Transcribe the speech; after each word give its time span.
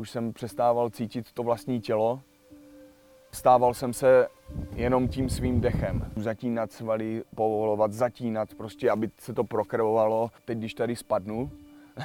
Už 0.00 0.10
jsem 0.10 0.32
přestával 0.32 0.90
cítit 0.90 1.32
to 1.32 1.42
vlastní 1.42 1.80
tělo. 1.80 2.20
Stával 3.32 3.74
jsem 3.74 3.92
se 3.92 4.26
jenom 4.74 5.08
tím 5.08 5.28
svým 5.28 5.60
dechem. 5.60 6.12
Zatínat 6.16 6.72
svaly, 6.72 7.22
povolovat, 7.34 7.92
zatínat, 7.92 8.54
prostě 8.54 8.90
aby 8.90 9.10
se 9.18 9.34
to 9.34 9.44
prokrvovalo. 9.44 10.30
Teď, 10.44 10.58
když 10.58 10.74
tady 10.74 10.96
spadnu, 10.96 11.50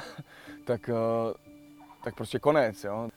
tak, 0.64 0.88
eh, 0.88 1.34
tak 2.04 2.14
prostě 2.14 2.38
konec. 2.38 2.84
Jo? 2.84 3.08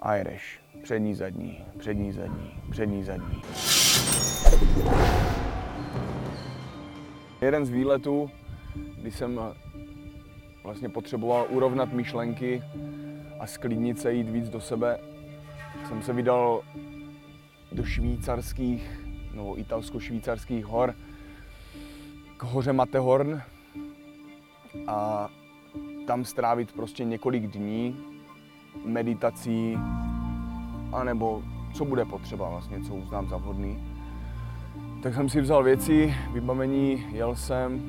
A 0.00 0.14
jedeš. 0.14 0.60
Přední, 0.82 1.14
zadní, 1.14 1.64
přední, 1.78 2.12
zadní, 2.12 2.62
přední, 2.70 3.04
zadní. 3.04 3.42
Jeden 7.40 7.66
z 7.66 7.70
výletů, 7.70 8.30
kdy 9.00 9.10
jsem 9.10 9.40
vlastně 10.62 10.88
potřeboval 10.88 11.46
urovnat 11.50 11.92
myšlenky 11.92 12.62
a 13.44 13.46
sklidnit 13.46 14.00
se, 14.00 14.12
jít 14.12 14.28
víc 14.28 14.48
do 14.48 14.60
sebe, 14.60 14.98
jsem 15.88 16.02
se 16.02 16.12
vydal 16.12 16.62
do 17.72 17.84
švýcarských 17.84 19.00
nebo 19.34 19.58
italsko-švýcarských 19.58 20.64
hor 20.64 20.94
k 22.36 22.42
hoře 22.42 22.72
Matterhorn 22.72 23.42
a 24.86 25.28
tam 26.06 26.24
strávit 26.24 26.72
prostě 26.72 27.04
několik 27.04 27.46
dní 27.46 27.96
meditací, 28.84 29.78
anebo 30.92 31.42
co 31.74 31.84
bude 31.84 32.04
potřeba 32.04 32.48
vlastně, 32.48 32.80
co 32.80 32.94
uznám 32.94 33.28
za 33.28 33.36
vhodný. 33.36 33.84
Tak 35.02 35.14
jsem 35.14 35.28
si 35.28 35.40
vzal 35.40 35.62
věci, 35.62 36.14
vybavení, 36.32 37.06
jel 37.12 37.36
jsem, 37.36 37.82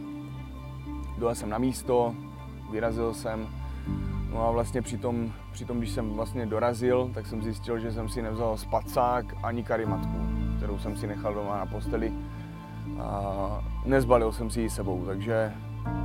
dojel 1.17 1.35
jsem 1.35 1.49
na 1.49 1.57
místo, 1.57 2.15
vyrazil 2.71 3.13
jsem. 3.13 3.47
No 4.35 4.47
a 4.47 4.51
vlastně 4.51 4.81
přitom, 4.81 5.31
přitom, 5.51 5.77
když 5.77 5.91
jsem 5.91 6.13
vlastně 6.13 6.45
dorazil, 6.45 7.11
tak 7.13 7.27
jsem 7.27 7.43
zjistil, 7.43 7.79
že 7.79 7.91
jsem 7.91 8.09
si 8.09 8.21
nevzal 8.21 8.57
spacák 8.57 9.25
ani 9.43 9.63
karimatku, 9.63 10.17
kterou 10.57 10.79
jsem 10.79 10.95
si 10.95 11.07
nechal 11.07 11.33
doma 11.33 11.57
na 11.57 11.65
posteli. 11.65 12.13
A 13.01 13.63
nezbalil 13.85 14.31
jsem 14.31 14.49
si 14.49 14.61
ji 14.61 14.69
sebou, 14.69 15.05
takže, 15.05 15.53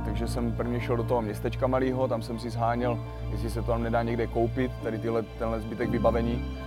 takže 0.05 0.27
jsem 0.27 0.51
prvně 0.51 0.79
šel 0.79 0.97
do 0.97 1.03
toho 1.03 1.21
městečka 1.21 1.67
malého, 1.67 2.07
tam 2.07 2.21
jsem 2.21 2.39
si 2.39 2.49
zháněl, 2.49 2.99
jestli 3.31 3.49
se 3.49 3.61
to 3.61 3.67
tam 3.67 3.83
nedá 3.83 4.03
někde 4.03 4.27
koupit, 4.27 4.71
tady 4.83 4.99
tyhle, 4.99 5.23
tenhle 5.23 5.59
zbytek 5.61 5.89
vybavení, 5.89 6.57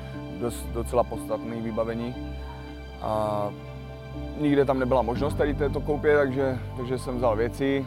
dost, 0.41 0.67
docela 0.73 1.05
podstatný 1.05 1.61
vybavení. 1.61 2.15
A 3.03 3.49
nikde 4.41 4.65
tam 4.65 4.79
nebyla 4.79 5.03
možnost 5.03 5.35
tady 5.35 5.55
této 5.55 5.81
koupě, 5.81 6.17
takže, 6.17 6.59
takže 6.77 6.99
jsem 6.99 7.17
vzal 7.17 7.37
věci, 7.37 7.87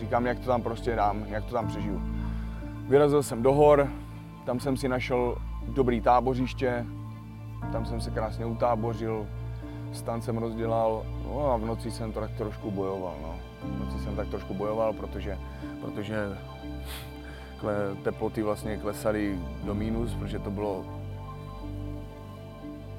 říkám, 0.00 0.26
jak 0.26 0.38
to 0.38 0.46
tam 0.46 0.62
prostě 0.62 0.96
dám, 0.96 1.24
jak 1.28 1.44
to 1.44 1.54
tam 1.54 1.66
přežiju. 1.66 2.15
Vyrazil 2.88 3.22
jsem 3.22 3.42
do 3.42 3.52
hor, 3.52 3.88
tam 4.44 4.60
jsem 4.60 4.76
si 4.76 4.88
našel 4.88 5.36
dobrý 5.68 6.00
tábořiště, 6.00 6.86
tam 7.72 7.86
jsem 7.86 8.00
se 8.00 8.10
krásně 8.10 8.46
utábořil, 8.46 9.26
stan 9.92 10.22
jsem 10.22 10.38
rozdělal, 10.38 11.06
no 11.24 11.52
a 11.52 11.56
v 11.56 11.64
noci 11.64 11.90
jsem 11.90 12.12
to 12.12 12.20
tak 12.20 12.30
trošku 12.30 12.70
bojoval, 12.70 13.14
no. 13.22 13.34
V 13.62 13.80
noci 13.80 14.04
jsem 14.04 14.16
tak 14.16 14.28
trošku 14.28 14.54
bojoval, 14.54 14.92
protože, 14.92 15.38
protože 15.80 16.16
teploty 18.02 18.42
vlastně 18.42 18.76
klesaly 18.76 19.38
do 19.64 19.74
mínus, 19.74 20.14
protože 20.14 20.38
to 20.38 20.50
bylo 20.50 20.84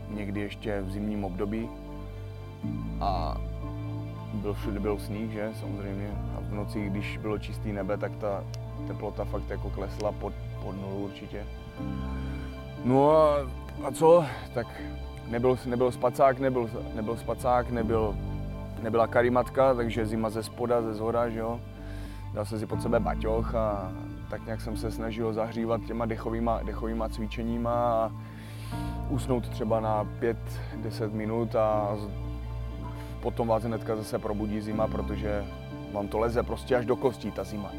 někdy 0.10 0.40
ještě 0.40 0.82
v 0.82 0.92
zimním 0.92 1.24
období. 1.24 1.70
A 3.02 3.38
byl 4.34 4.54
všude 4.54 4.80
byl 4.80 5.00
sníh, 5.00 5.32
že, 5.32 5.52
samozřejmě. 5.60 6.12
A 6.38 6.40
v 6.42 6.54
noci, 6.54 6.90
když 6.90 7.18
bylo 7.18 7.38
čistý 7.38 7.72
nebe, 7.72 7.98
tak 7.98 8.16
ta 8.16 8.44
teplota 8.88 9.26
fakt 9.26 9.50
jako 9.50 9.70
klesla 9.70 10.12
pod, 10.12 10.34
pod 10.64 10.72
nulu 10.82 10.96
určitě. 10.96 11.46
No 12.84 13.12
a, 13.12 13.38
a 13.84 13.92
co? 13.92 14.26
Tak 14.54 14.68
nebyl, 15.28 15.58
nebyl 15.66 15.92
spacák, 15.92 16.40
nebyl, 16.40 16.70
nebyl 16.96 17.18
spacák, 17.18 17.70
nebyl, 17.70 18.16
nebyla 18.82 19.08
karimatka, 19.08 19.74
takže 19.74 20.06
zima 20.06 20.30
ze 20.30 20.44
spoda, 20.44 20.82
ze 20.82 20.94
zhora, 20.94 21.30
že 21.30 21.40
jo. 21.40 21.60
Dal 22.34 22.46
jsem 22.46 22.60
si 22.60 22.66
pod 22.66 22.82
sebe 22.82 23.00
baťoch 23.00 23.56
a 23.56 23.92
tak 24.30 24.46
nějak 24.46 24.62
jsem 24.62 24.78
se 24.78 24.92
snažil 24.92 25.34
zahřívat 25.34 25.82
těma 25.82 26.06
dechovýma, 26.06 26.64
dechovýma 26.64 27.10
cvičeníma 27.10 27.74
a 27.74 28.12
usnout 29.10 29.50
třeba 29.50 29.80
na 29.80 30.08
5-10 30.84 31.12
minut 31.12 31.56
a 31.56 31.98
potom 33.22 33.48
vás 33.48 33.64
hnedka 33.64 33.96
zase 33.96 34.20
probudí 34.20 34.62
zima, 34.62 34.88
protože 34.88 35.46
vám 35.94 36.08
to 36.08 36.20
leze 36.20 36.44
prostě 36.44 36.76
až 36.76 36.86
do 36.86 36.96
kostí 36.96 37.32
ta 37.32 37.44
zima. 37.44 37.72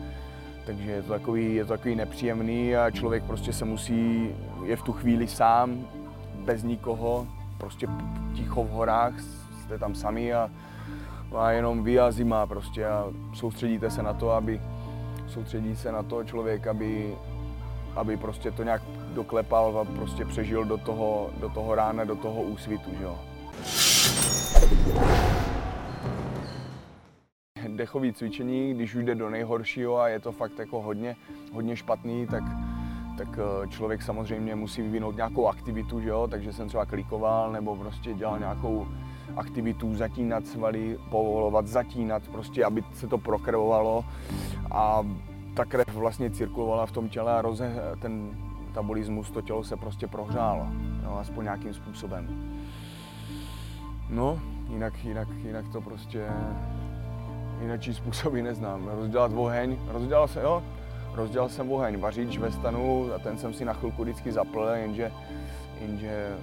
Takže 0.69 0.91
je 0.91 1.03
to 1.03 1.09
takový, 1.09 1.55
je 1.55 1.65
to 1.65 1.73
takový 1.73 1.95
nepříjemný 1.95 2.77
a 2.77 2.91
člověk 2.91 3.25
prostě 3.25 3.53
se 3.53 3.65
musí, 3.65 4.31
je 4.65 4.77
v 4.77 4.83
tu 4.83 4.93
chvíli 4.93 5.29
sám, 5.29 5.89
bez 6.45 6.63
nikoho, 6.63 7.27
prostě 7.59 7.87
ticho 8.35 8.65
v 8.65 8.71
horách, 8.71 9.13
jste 9.63 9.79
tam 9.79 9.95
sami 9.95 10.35
a, 10.35 10.51
a 11.37 11.51
jenom 11.51 11.85
vy 11.85 12.01
a 12.01 12.11
zima 12.11 12.47
prostě 12.47 12.87
a 12.87 13.05
soustředíte 13.35 13.91
se 13.91 14.03
na 14.03 14.13
to, 14.13 14.31
aby, 14.31 14.61
soustředí 15.29 15.77
se 15.77 15.93
na 15.93 16.03
to 16.03 16.25
člověk, 16.25 16.67
aby, 16.67 17.15
aby 17.97 18.17
prostě 18.17 18.51
to 18.51 18.63
nějak 18.63 18.83
doklepal 19.15 19.79
a 19.79 19.85
prostě 19.85 20.25
přežil 20.25 20.65
do 20.65 20.79
toho, 20.79 21.31
do 21.41 21.49
toho 21.49 21.75
rána, 21.75 22.05
do 22.05 22.17
toho 22.17 22.43
úsvitu, 22.43 22.91
že 22.99 23.05
jo. 23.05 23.19
Dechové 27.79 28.13
cvičení, 28.13 28.75
když 28.75 28.95
už 28.95 29.05
jde 29.05 29.15
do 29.15 29.31
nejhoršího 29.31 29.99
a 29.99 30.09
je 30.09 30.21
to 30.21 30.33
fakt 30.33 30.59
jako 30.59 30.83
hodně, 30.83 31.17
hodně 31.53 31.77
špatný, 31.77 32.27
tak, 32.27 32.43
tak 33.19 33.29
eh, 33.39 33.69
člověk 33.69 34.03
samozřejmě 34.03 34.55
musí 34.55 34.83
vyvinout 34.83 35.17
nějakou 35.17 35.47
aktivitu, 35.47 36.01
že 36.01 36.09
jo? 36.09 36.29
takže 36.31 36.53
jsem 36.53 36.69
třeba 36.69 36.87
klikoval 36.87 37.53
nebo 37.53 37.77
prostě 37.77 38.15
dělal 38.15 38.39
nějakou 38.39 38.87
aktivitu, 39.37 39.95
zatínat 39.95 40.47
svaly, 40.47 40.99
povolovat, 41.11 41.67
zatínat, 41.67 42.29
prostě, 42.29 42.65
aby 42.65 42.85
se 42.93 43.07
to 43.07 43.19
prokrvovalo 43.19 44.05
a 44.71 45.07
ta 45.55 45.65
krev 45.65 45.95
vlastně 45.95 46.31
cirkulovala 46.31 46.87
v 46.87 46.93
tom 46.93 47.09
těle 47.09 47.33
a 47.33 47.43
roze, 47.43 47.75
ten 48.01 48.37
metabolismus, 48.79 49.31
to 49.31 49.43
tělo 49.43 49.65
se 49.65 49.77
prostě 49.77 50.07
prohřálo, 50.07 50.67
jo, 51.03 51.17
aspoň 51.21 51.45
nějakým 51.45 51.75
způsobem. 51.75 52.29
No, 54.11 54.41
jinak, 54.69 55.05
jinak, 55.05 55.29
jinak 55.45 55.69
to 55.73 55.81
prostě, 55.81 56.29
jinačí 57.61 57.95
způsoby 57.95 58.43
neznám. 58.43 58.89
Rozdělat 58.89 59.33
oheň, 59.35 59.77
rozdělal 59.89 60.29
jsem, 60.29 60.43
jo, 60.43 60.63
rozdělal 61.15 61.49
jsem 61.49 61.73
oheň, 61.73 62.01
vařič 62.01 62.39
ve 62.39 62.53
stanu 62.53 63.11
a 63.15 63.19
ten 63.19 63.39
jsem 63.39 63.55
si 63.55 63.65
na 63.65 63.73
chvilku 63.73 64.03
vždycky 64.03 64.33
zapl, 64.33 64.69
jenže, 64.75 65.13
jenže 65.81 66.37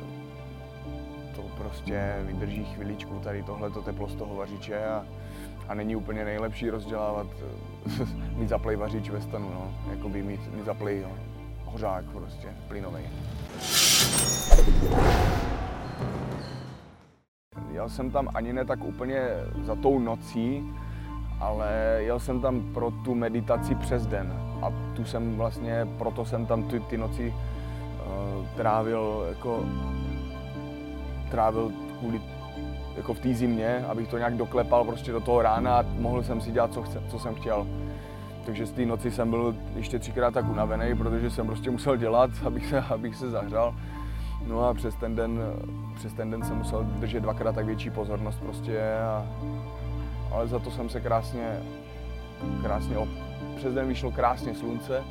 to 1.35 1.41
prostě 1.41 2.15
vydrží 2.21 2.65
chviličku 2.65 3.19
tady 3.19 3.43
tohleto 3.43 3.81
teplo 3.81 4.07
z 4.07 4.15
toho 4.15 4.35
vařiče 4.35 4.85
a, 4.85 5.05
a 5.67 5.73
není 5.73 5.95
úplně 5.95 6.25
nejlepší 6.25 6.69
rozdělávat, 6.69 7.27
mít 8.35 8.49
zaplej 8.49 8.75
vařič 8.75 9.09
ve 9.09 9.21
stanu, 9.21 9.49
no, 9.49 9.73
jako 9.89 10.09
by 10.09 10.23
mít, 10.23 10.53
mít 10.55 10.65
zaplej, 10.65 11.01
jo, 11.01 11.11
hořák 11.65 12.05
prostě, 12.05 12.47
plynový. 12.67 13.03
Jel 17.71 17.89
jsem 17.89 18.11
tam 18.11 18.29
ani 18.33 18.53
ne 18.53 18.65
tak 18.65 18.83
úplně 18.83 19.21
za 19.63 19.75
tou 19.75 19.99
nocí, 19.99 20.63
ale 21.39 21.97
jel 21.97 22.19
jsem 22.19 22.41
tam 22.41 22.61
pro 22.73 22.91
tu 22.91 23.15
meditaci 23.15 23.75
přes 23.75 24.07
den. 24.07 24.33
A 24.61 24.73
tu 24.95 25.05
jsem 25.05 25.35
vlastně, 25.35 25.87
proto 25.97 26.25
jsem 26.25 26.45
tam 26.45 26.63
ty, 26.63 26.79
ty 26.79 26.97
noci 26.97 27.33
uh, 27.33 28.45
trávil 28.55 29.25
jako 29.29 29.63
trávil 31.31 31.71
kvůli 31.99 32.21
jako 32.97 33.13
v 33.13 33.19
té 33.19 33.33
zimě, 33.33 33.85
abych 33.87 34.07
to 34.07 34.17
nějak 34.17 34.37
doklepal 34.37 34.83
prostě 34.83 35.11
do 35.11 35.19
toho 35.19 35.41
rána 35.41 35.79
a 35.79 35.85
mohl 35.99 36.23
jsem 36.23 36.41
si 36.41 36.51
dělat, 36.51 36.73
co, 36.73 36.83
chce, 36.83 37.01
co 37.07 37.19
jsem 37.19 37.35
chtěl. 37.35 37.67
Takže 38.45 38.65
z 38.65 38.71
té 38.71 38.85
noci 38.85 39.11
jsem 39.11 39.29
byl 39.29 39.55
ještě 39.75 39.99
třikrát 39.99 40.33
tak 40.33 40.49
unavený, 40.49 40.95
protože 40.95 41.29
jsem 41.29 41.47
prostě 41.47 41.71
musel 41.71 41.97
dělat, 41.97 42.29
abych 42.45 42.65
se, 42.65 42.81
abych 42.81 43.15
se 43.15 43.29
zahřál. 43.29 43.75
No 44.47 44.63
a 44.63 44.73
přes 44.73 44.95
ten 44.95 45.15
den, 45.15 45.39
přes 45.95 46.13
ten 46.13 46.31
den 46.31 46.43
jsem 46.43 46.57
musel 46.57 46.83
držet 46.83 47.19
dvakrát 47.19 47.55
tak 47.55 47.65
větší 47.65 47.89
pozornost 47.89 48.39
prostě. 48.39 48.79
A, 48.99 49.25
ale 50.35 50.47
za 50.47 50.59
to 50.59 50.71
jsem 50.71 50.89
se 50.89 50.99
krásně, 50.99 51.59
krásně, 52.61 52.97
op... 52.97 53.09
přes 53.55 53.73
den 53.73 53.87
vyšlo 53.87 54.11
krásně 54.11 54.55
slunce, 54.55 55.03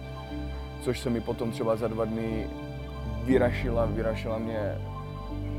což 0.80 1.00
se 1.00 1.10
mi 1.10 1.20
potom 1.20 1.50
třeba 1.50 1.76
za 1.76 1.88
dva 1.88 2.04
dny 2.04 2.46
vyrašila, 3.24 3.86
vyrašila 3.86 4.38
mě 4.38 4.78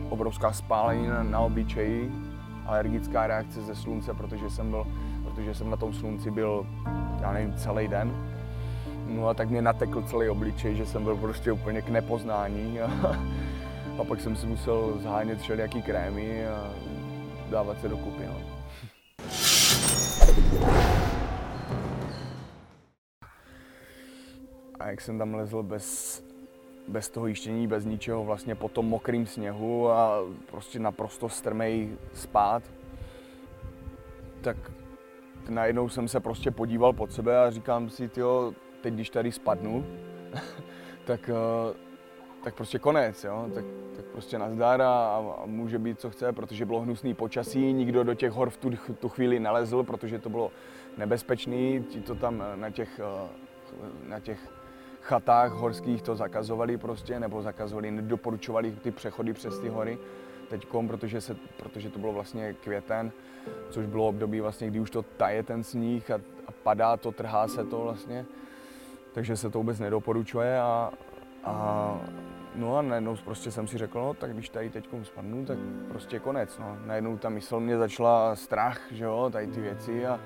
obrovská 0.09 0.53
spálenina 0.53 1.23
na 1.23 1.39
obličeji, 1.39 2.12
alergická 2.65 3.27
reakce 3.27 3.62
ze 3.62 3.75
slunce, 3.75 4.13
protože 4.13 4.50
jsem 4.50 4.69
byl, 4.69 4.88
protože 5.23 5.56
jsem 5.56 5.69
na 5.69 5.77
tom 5.77 5.94
slunci 5.94 6.31
byl, 6.31 6.65
já 7.21 7.31
nevím, 7.31 7.53
celý 7.53 7.88
den. 7.88 8.11
No 9.07 9.27
a 9.27 9.33
tak 9.33 9.50
mě 9.50 9.61
natekl 9.61 10.01
celý 10.01 10.29
obličej, 10.29 10.75
že 10.75 10.85
jsem 10.85 11.03
byl 11.03 11.15
prostě 11.15 11.51
úplně 11.51 11.81
k 11.81 11.89
nepoznání. 11.89 12.79
A, 12.81 12.89
a 14.00 14.03
pak 14.07 14.21
jsem 14.21 14.35
si 14.35 14.47
musel 14.47 14.94
zhánět 15.01 15.39
všelijaký 15.39 15.81
krémy 15.81 16.47
a 16.47 16.69
dávat 17.50 17.81
se 17.81 17.89
dokupy. 17.89 18.25
No. 18.25 18.55
A 24.79 24.87
jak 24.87 25.01
jsem 25.01 25.17
tam 25.17 25.33
lezl 25.35 25.63
bez, 25.63 26.23
bez 26.87 27.09
toho 27.09 27.27
jištění, 27.27 27.67
bez 27.67 27.85
ničeho, 27.85 28.23
vlastně 28.23 28.55
po 28.55 28.69
tom 28.69 28.85
mokrým 28.85 29.25
sněhu 29.25 29.89
a 29.89 30.19
prostě 30.51 30.79
naprosto 30.79 31.29
strmej 31.29 31.89
spát, 32.13 32.63
tak 34.41 34.57
najednou 35.49 35.89
jsem 35.89 36.07
se 36.07 36.19
prostě 36.19 36.51
podíval 36.51 36.93
pod 36.93 37.11
sebe 37.11 37.39
a 37.43 37.51
říkám 37.51 37.89
si, 37.89 38.09
tyjo, 38.09 38.53
teď 38.81 38.93
když 38.93 39.09
tady 39.09 39.31
spadnu, 39.31 39.85
tak, 41.05 41.29
eh, 41.29 41.85
tak 42.45 42.56
prostě 42.56 42.80
konec, 42.80 43.24
jo? 43.24 43.50
Tak, 43.53 43.65
tak 43.95 44.06
prostě 44.06 44.39
nazdar 44.39 44.81
a, 44.81 44.88
a, 44.88 45.45
může 45.45 45.80
být, 45.80 46.00
co 46.00 46.09
chce, 46.09 46.33
protože 46.33 46.65
bylo 46.65 46.81
hnusný 46.81 47.13
počasí, 47.13 47.74
nikdo 47.74 48.03
do 48.03 48.13
těch 48.13 48.31
hor 48.31 48.50
v 48.50 48.57
tu, 48.57 48.69
tu 49.00 49.09
chvíli 49.09 49.39
nalezl, 49.39 49.83
protože 49.83 50.19
to 50.19 50.30
bylo 50.30 50.51
nebezpečný, 50.97 51.86
ti 51.89 52.01
to 52.01 52.15
tam 52.15 52.44
na 52.56 52.69
těch, 52.69 53.00
eh, 53.00 53.30
na 54.07 54.19
těch 54.19 54.39
chatách 55.01 55.51
horských 55.51 56.01
to 56.01 56.15
zakazovali 56.15 56.77
prostě, 56.77 57.19
nebo 57.19 57.42
zakazovali, 57.42 57.92
nedoporučovali 57.92 58.71
ty 58.71 58.92
přechody 58.92 59.33
přes 59.33 59.59
ty 59.59 59.69
hory 59.69 59.97
teďkom, 60.50 60.88
protože, 60.88 61.21
se, 61.21 61.36
protože 61.57 61.89
to 61.89 62.00
bylo 62.00 62.13
vlastně 62.13 62.53
květen, 62.53 63.12
což 63.69 63.86
bylo 63.86 64.07
období 64.07 64.42
vlastně, 64.42 64.68
kdy 64.68 64.80
už 64.80 64.92
to 64.92 65.01
taje 65.01 65.44
ten 65.44 65.63
sníh 65.63 66.12
a, 66.12 66.15
a 66.47 66.51
padá 66.63 66.97
to, 66.97 67.12
trhá 67.12 67.47
se 67.47 67.65
to 67.65 67.81
vlastně, 67.81 68.25
takže 69.13 69.38
se 69.38 69.50
to 69.50 69.57
vůbec 69.57 69.80
nedoporučuje 69.80 70.59
a, 70.59 70.92
a 71.45 72.00
no 72.56 72.78
a 72.78 72.81
najednou 72.81 73.16
prostě 73.16 73.52
jsem 73.52 73.68
si 73.68 73.78
řekl, 73.78 74.00
no 74.00 74.13
tak 74.13 74.34
když 74.34 74.50
tady 74.50 74.69
teď 74.69 74.90
spadnu, 75.04 75.46
tak 75.46 75.57
prostě 75.90 76.19
konec, 76.19 76.57
no. 76.57 76.78
Najednou 76.86 77.18
ta 77.18 77.30
mysl 77.30 77.60
mě 77.60 77.78
začala 77.78 78.36
strach, 78.36 78.81
že 78.92 79.04
jo, 79.04 79.30
tady 79.34 79.48
ty 79.48 79.62
věci 79.62 80.06
a 80.06 80.19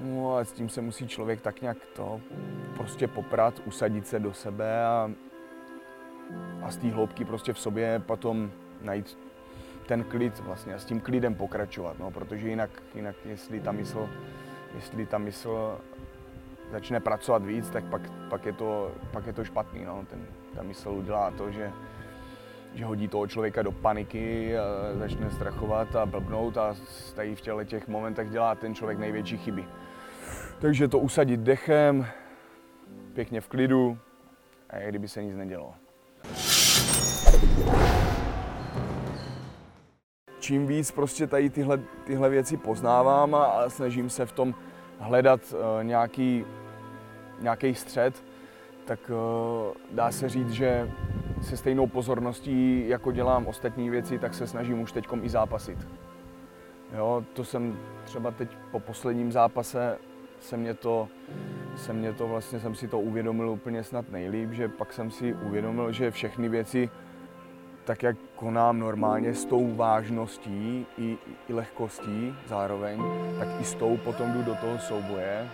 no 0.00 0.36
a 0.36 0.44
s 0.44 0.52
tím 0.52 0.68
se 0.68 0.80
musí 0.80 1.08
člověk 1.08 1.40
tak 1.40 1.60
nějak 1.62 1.78
to 1.96 2.20
prostě 2.76 3.08
poprat, 3.08 3.60
usadit 3.64 4.06
se 4.06 4.18
do 4.18 4.32
sebe 4.32 4.86
a, 4.86 5.10
a 6.62 6.70
z 6.70 6.76
té 6.76 6.88
hloubky 6.88 7.24
prostě 7.24 7.52
v 7.52 7.58
sobě 7.58 8.02
potom 8.06 8.50
najít 8.82 9.18
ten 9.86 10.04
klid 10.04 10.38
vlastně 10.38 10.74
a 10.74 10.78
s 10.78 10.84
tím 10.84 11.00
klidem 11.00 11.34
pokračovat, 11.34 11.98
no, 11.98 12.10
protože 12.10 12.48
jinak, 12.48 12.70
jinak 12.94 13.16
jestli 13.24 13.60
ta 13.60 13.72
mysl, 13.72 14.08
jestli 14.74 15.06
ta 15.06 15.18
mysl 15.18 15.78
začne 16.70 17.00
pracovat 17.00 17.44
víc, 17.44 17.70
tak 17.70 17.84
pak, 17.84 18.02
pak, 18.30 18.46
je, 18.46 18.52
to, 18.52 18.92
pak 19.12 19.26
je 19.26 19.32
to 19.32 19.44
špatný. 19.44 19.84
No. 19.84 20.04
Ten, 20.10 20.26
ta 20.54 20.62
mysl 20.62 20.88
udělá 20.88 21.30
to, 21.30 21.50
že, 21.50 21.72
že 22.74 22.84
hodí 22.84 23.08
toho 23.08 23.26
člověka 23.26 23.62
do 23.62 23.72
paniky 23.72 24.58
a 24.58 24.62
začne 24.98 25.30
strachovat 25.30 25.96
a 25.96 26.06
blbnout 26.06 26.56
a 26.56 26.76
tady 27.14 27.34
v 27.34 27.40
těle 27.40 27.64
těch 27.64 27.88
momentech 27.88 28.30
dělá 28.30 28.54
ten 28.54 28.74
člověk 28.74 28.98
největší 28.98 29.38
chyby. 29.38 29.64
Takže 30.58 30.88
to 30.88 30.98
usadit 30.98 31.40
dechem, 31.40 32.06
pěkně 33.12 33.40
v 33.40 33.48
klidu 33.48 33.98
a 34.70 34.76
jak 34.76 34.88
kdyby 34.88 35.08
se 35.08 35.22
nic 35.22 35.36
nedělo. 35.36 35.74
Čím 40.40 40.66
víc 40.66 40.90
prostě 40.90 41.26
tady 41.26 41.50
tyhle, 41.50 41.80
tyhle 42.04 42.28
věci 42.28 42.56
poznávám 42.56 43.34
a, 43.34 43.68
snažím 43.68 44.10
se 44.10 44.26
v 44.26 44.32
tom 44.32 44.54
hledat 44.98 45.40
uh, 45.52 45.84
nějaký, 45.84 46.44
nějaký 47.40 47.74
střed, 47.74 48.24
tak 48.84 49.10
uh, 49.10 49.74
dá 49.90 50.10
se 50.10 50.28
říct, 50.28 50.50
že 50.50 50.90
se 51.42 51.56
stejnou 51.56 51.86
pozorností, 51.86 52.88
jako 52.88 53.12
dělám 53.12 53.46
ostatní 53.46 53.90
věci, 53.90 54.18
tak 54.18 54.34
se 54.34 54.46
snažím 54.46 54.80
už 54.80 54.92
teď 54.92 55.06
i 55.22 55.28
zápasit. 55.28 55.88
Jo, 56.96 57.24
to 57.32 57.44
jsem 57.44 57.78
třeba 58.04 58.30
teď 58.30 58.56
po 58.70 58.80
posledním 58.80 59.32
zápase 59.32 59.98
se 60.40 60.56
mě 60.56 60.74
to, 60.74 61.08
se 61.76 61.92
mě 61.92 62.12
to 62.12 62.28
vlastně 62.28 62.60
jsem 62.60 62.74
si 62.74 62.88
to 62.88 63.00
uvědomil 63.00 63.50
úplně 63.50 63.84
snad 63.84 64.10
nejlíp, 64.10 64.52
že 64.52 64.68
pak 64.68 64.92
jsem 64.92 65.10
si 65.10 65.34
uvědomil, 65.34 65.92
že 65.92 66.10
všechny 66.10 66.48
věci, 66.48 66.90
tak 67.84 68.02
jak 68.02 68.16
konám 68.36 68.78
normálně 68.78 69.34
s 69.34 69.44
tou 69.44 69.74
vážností 69.74 70.86
i, 70.98 71.18
i 71.48 71.52
lehkostí 71.52 72.34
zároveň, 72.46 73.02
tak 73.38 73.48
i 73.60 73.64
s 73.64 73.74
tou 73.74 73.96
potom 73.96 74.32
jdu 74.32 74.42
do 74.42 74.54
toho 74.54 74.78
souboje 74.78 75.48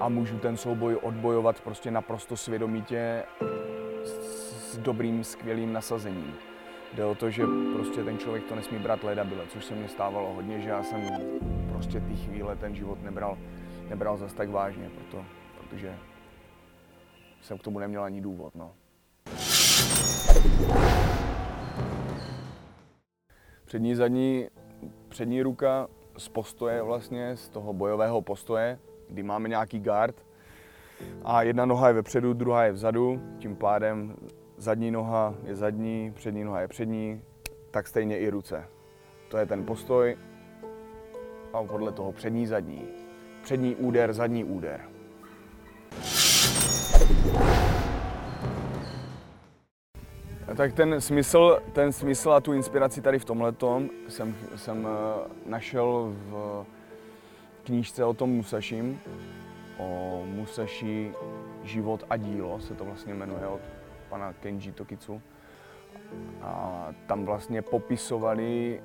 a 0.00 0.08
můžu 0.08 0.38
ten 0.38 0.56
souboj 0.56 0.98
odbojovat 1.02 1.60
prostě 1.60 1.90
naprosto 1.90 2.36
svědomitě 2.36 3.22
s, 4.04 4.78
dobrým, 4.78 5.24
skvělým 5.24 5.72
nasazením. 5.72 6.34
Jde 6.94 7.04
o 7.04 7.14
to, 7.14 7.30
že 7.30 7.44
prostě 7.72 8.04
ten 8.04 8.18
člověk 8.18 8.44
to 8.44 8.54
nesmí 8.54 8.78
brát 8.78 9.04
ledabile, 9.04 9.46
což 9.46 9.64
se 9.64 9.74
mi 9.74 9.88
stávalo 9.88 10.32
hodně, 10.32 10.60
že 10.60 10.68
já 10.68 10.82
jsem 10.82 11.00
prostě 11.72 12.00
ty 12.00 12.16
chvíle 12.16 12.56
ten 12.56 12.74
život 12.74 13.02
nebral, 13.02 13.38
nebral 13.88 14.16
zas 14.16 14.32
tak 14.32 14.50
vážně, 14.50 14.90
proto, 14.90 15.24
protože 15.58 15.96
jsem 17.42 17.58
k 17.58 17.62
tomu 17.62 17.78
neměl 17.78 18.02
ani 18.02 18.20
důvod. 18.20 18.54
No. 18.54 18.72
Přední, 23.64 23.94
zadní, 23.94 24.46
přední 25.08 25.42
ruka 25.42 25.88
z 26.18 26.28
postoje 26.28 26.82
vlastně, 26.82 27.36
z 27.36 27.48
toho 27.48 27.72
bojového 27.72 28.22
postoje, 28.22 28.78
kdy 29.10 29.22
máme 29.22 29.48
nějaký 29.48 29.80
guard 29.80 30.16
a 31.24 31.42
jedna 31.42 31.66
noha 31.66 31.88
je 31.88 31.94
vepředu, 31.94 32.32
druhá 32.32 32.64
je 32.64 32.72
vzadu, 32.72 33.20
tím 33.38 33.56
pádem 33.56 34.14
zadní 34.56 34.90
noha 34.90 35.34
je 35.44 35.56
zadní, 35.56 36.12
přední 36.14 36.44
noha 36.44 36.60
je 36.60 36.68
přední, 36.68 37.22
tak 37.70 37.86
stejně 37.86 38.18
i 38.18 38.30
ruce. 38.30 38.64
To 39.28 39.38
je 39.38 39.46
ten 39.46 39.64
postoj 39.64 40.16
a 41.52 41.62
podle 41.62 41.92
toho 41.92 42.12
přední, 42.12 42.46
zadní. 42.46 42.88
Přední 43.42 43.76
úder, 43.76 44.12
zadní 44.12 44.44
úder. 44.44 44.80
Tak 50.56 50.72
ten 50.72 51.00
smysl, 51.00 51.58
ten 51.72 51.92
smysl 51.92 52.32
a 52.32 52.40
tu 52.40 52.52
inspiraci 52.52 53.00
tady 53.00 53.18
v 53.18 53.24
tomhle 53.24 53.54
jsem, 54.08 54.34
jsem 54.56 54.86
eh, 54.86 55.28
našel 55.46 56.12
v 56.14 56.64
knížce 57.70 58.04
o 58.04 58.14
tom 58.14 58.30
Musashim, 58.30 59.00
o 59.78 60.22
Musashi 60.26 61.14
život 61.62 62.04
a 62.10 62.16
dílo 62.16 62.60
se 62.60 62.74
to 62.74 62.84
vlastně 62.84 63.14
jmenuje 63.14 63.46
od 63.46 63.60
pana 64.08 64.32
Kenji 64.32 64.72
Tokicu. 64.72 65.22
A 66.42 66.88
tam 67.06 67.24
vlastně 67.24 67.62
popisovali, 67.62 68.82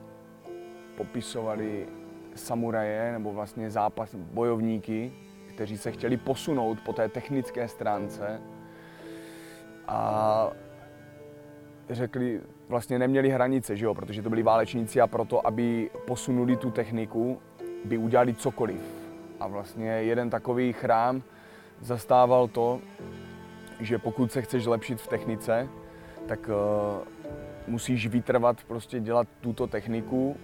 popisovali 0.98 1.88
samuraje 2.36 3.12
nebo 3.12 3.34
vlastně 3.34 3.70
zápas, 3.70 4.16
bojovníky, 4.16 5.14
kteří 5.48 5.78
se 5.78 5.92
chtěli 5.92 6.18
posunout 6.18 6.78
po 6.86 6.94
té 6.94 7.10
technické 7.10 7.68
stránce 7.68 8.42
a 9.88 10.50
řekli, 11.90 12.42
vlastně 12.70 13.00
neměli 13.00 13.30
hranice, 13.30 13.76
že 13.76 13.86
jo, 13.86 13.94
protože 13.94 14.22
to 14.22 14.30
byli 14.30 14.44
válečníci 14.44 15.02
a 15.02 15.08
proto, 15.08 15.48
aby 15.48 15.90
posunuli 16.08 16.58
tu 16.58 16.72
techniku, 16.72 17.42
by 17.86 17.98
udělali 17.98 18.34
cokoliv. 18.34 18.82
A 19.40 19.48
vlastně 19.48 19.90
jeden 19.90 20.30
takový 20.30 20.74
chrám 20.74 21.24
zastával 21.82 22.48
to, 22.48 22.80
že 23.80 23.98
pokud 23.98 24.32
se 24.32 24.42
chceš 24.42 24.64
zlepšit 24.64 25.02
v 25.02 25.08
technice, 25.08 25.68
tak 26.28 26.50
uh, 26.50 27.08
musíš 27.68 28.08
vytrvat 28.08 28.64
prostě 28.64 29.00
dělat 29.00 29.28
tuto 29.42 29.68
techniku 29.68 30.38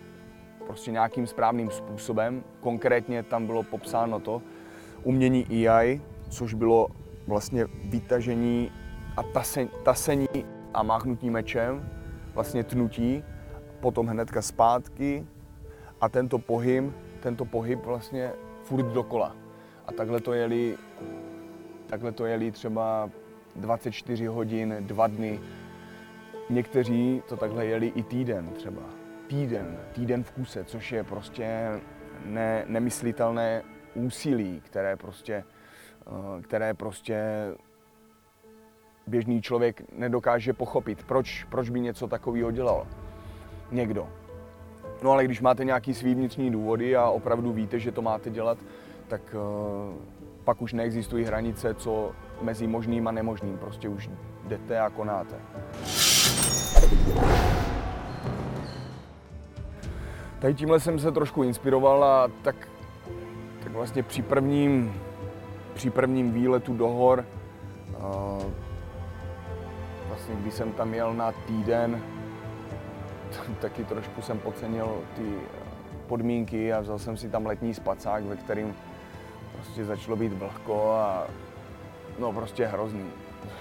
prostě 0.65 0.91
nějakým 0.91 1.27
správným 1.27 1.71
způsobem. 1.71 2.43
Konkrétně 2.60 3.24
tam 3.24 3.45
bylo 3.45 3.63
popsáno 3.63 4.19
to 4.19 4.41
umění 5.03 5.45
EI, 5.50 6.01
což 6.29 6.53
bylo 6.53 6.88
vlastně 7.27 7.65
vytažení 7.86 8.71
a 9.17 9.24
tasení, 9.24 9.69
tasení 9.83 10.27
a 10.74 10.83
máchnutí 10.83 11.29
mečem, 11.29 11.89
vlastně 12.33 12.63
tnutí, 12.63 13.24
potom 13.79 14.07
hnedka 14.07 14.41
zpátky 14.41 15.25
a 16.01 16.10
tento 16.10 16.39
pohyb, 16.39 16.83
tento 17.21 17.45
pohyb 17.45 17.85
vlastně 17.85 18.31
furt 18.63 18.85
dokola. 18.85 19.35
A 19.87 19.91
takhle 19.91 20.21
to 20.21 20.33
jeli, 20.33 20.77
takhle 21.87 22.11
to 22.11 22.25
jeli 22.25 22.51
třeba 22.51 23.09
24 23.55 24.25
hodin, 24.25 24.75
dva 24.79 25.07
dny. 25.07 25.39
Někteří 26.49 27.23
to 27.29 27.37
takhle 27.37 27.65
jeli 27.65 27.87
i 27.87 28.03
týden 28.03 28.49
třeba. 28.49 28.81
Týden, 29.27 29.79
týden 29.93 30.23
v 30.23 30.31
kuse, 30.31 30.63
což 30.63 30.91
je 30.91 31.03
prostě 31.03 31.69
ne, 32.25 32.65
nemyslitelné 32.67 33.63
úsilí, 33.93 34.61
které 34.61 34.95
prostě, 34.95 35.43
eh, 36.07 36.41
které 36.41 36.73
prostě 36.73 37.23
běžný 39.07 39.41
člověk 39.41 39.81
nedokáže 39.91 40.53
pochopit, 40.53 41.03
proč, 41.03 41.43
proč 41.43 41.69
by 41.69 41.79
něco 41.79 42.07
takového 42.07 42.51
dělal 42.51 42.87
někdo. 43.71 44.20
No 45.01 45.12
ale 45.12 45.25
když 45.25 45.41
máte 45.41 45.65
nějaký 45.65 45.93
svý 45.93 46.15
vnitřní 46.15 46.51
důvody 46.51 46.96
a 46.96 47.10
opravdu 47.10 47.53
víte, 47.53 47.79
že 47.79 47.91
to 47.91 48.01
máte 48.01 48.29
dělat, 48.29 48.58
tak 49.08 49.22
uh, 49.36 49.96
pak 50.43 50.62
už 50.62 50.74
neexistují 50.74 51.25
hranice, 51.25 51.74
co 51.74 52.12
mezi 52.41 52.67
možným 52.67 53.08
a 53.08 53.12
nemožným. 53.12 53.58
Prostě 53.58 53.89
už 53.89 54.10
jdete 54.43 54.79
a 54.79 54.89
konáte. 54.89 55.36
Tady 60.39 60.53
tímhle 60.53 60.79
jsem 60.79 61.00
se 61.00 61.12
trošku 61.12 61.43
inspiroval 61.43 62.03
a 62.03 62.27
tak, 62.41 62.55
tak 63.63 63.72
vlastně 63.72 64.03
při 64.03 64.22
prvním, 64.22 65.01
při 65.74 65.89
prvním 65.89 66.31
výletu 66.31 66.74
do 66.74 66.88
hor 66.88 67.25
uh, 67.98 68.43
vlastně 70.08 70.36
když 70.36 70.53
jsem 70.53 70.72
tam 70.72 70.93
jel 70.93 71.13
na 71.13 71.31
týden, 71.31 72.01
taky 73.61 73.83
trošku 73.83 74.21
jsem 74.21 74.39
podcenil 74.39 75.01
ty 75.15 75.35
podmínky 76.07 76.73
a 76.73 76.79
vzal 76.79 77.00
jsem 77.00 77.17
si 77.17 77.29
tam 77.29 77.45
letní 77.45 77.73
spacák, 77.73 78.23
ve 78.23 78.35
kterým 78.35 78.75
prostě 79.53 79.85
začalo 79.85 80.17
být 80.17 80.33
vlhko 80.33 80.91
a 80.91 81.27
no 82.19 82.33
prostě 82.33 82.65
hrozný. 82.65 83.05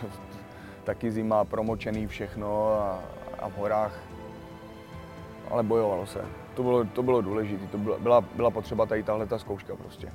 taky 0.84 1.10
zima, 1.10 1.44
promočený 1.44 2.06
všechno 2.06 2.72
a, 2.72 2.98
a 3.38 3.48
v 3.48 3.56
horách. 3.56 4.00
Ale 5.50 5.62
bojovalo 5.62 6.06
se. 6.06 6.24
To 6.54 6.62
bylo, 6.62 6.84
to 6.84 7.02
bylo 7.02 7.20
důležité, 7.20 7.66
to 7.66 7.78
byla, 7.78 7.98
byla, 7.98 8.20
byla 8.20 8.50
potřeba 8.50 8.86
tady 8.86 9.02
tahle 9.02 9.26
ta 9.26 9.38
zkouška 9.38 9.76
prostě. 9.76 10.12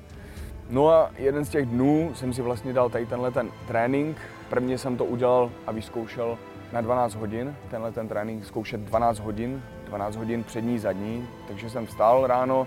No 0.70 0.88
a 0.88 1.10
jeden 1.16 1.44
z 1.44 1.48
těch 1.48 1.66
dnů 1.66 2.10
jsem 2.14 2.32
si 2.32 2.42
vlastně 2.42 2.72
dal 2.72 2.90
tady 2.90 3.06
tenhle 3.06 3.30
ten 3.30 3.50
trénink. 3.66 4.16
Prvně 4.50 4.78
jsem 4.78 4.96
to 4.96 5.04
udělal 5.04 5.50
a 5.66 5.72
vyzkoušel 5.72 6.38
na 6.72 6.80
12 6.80 7.14
hodin, 7.14 7.56
tenhle 7.70 7.92
ten 7.92 8.08
trénink 8.08 8.44
zkoušet 8.44 8.80
12 8.80 9.18
hodin, 9.18 9.62
12 9.84 10.16
hodin 10.16 10.44
přední, 10.44 10.78
zadní, 10.78 11.28
takže 11.48 11.70
jsem 11.70 11.86
vstál 11.86 12.26
ráno 12.26 12.66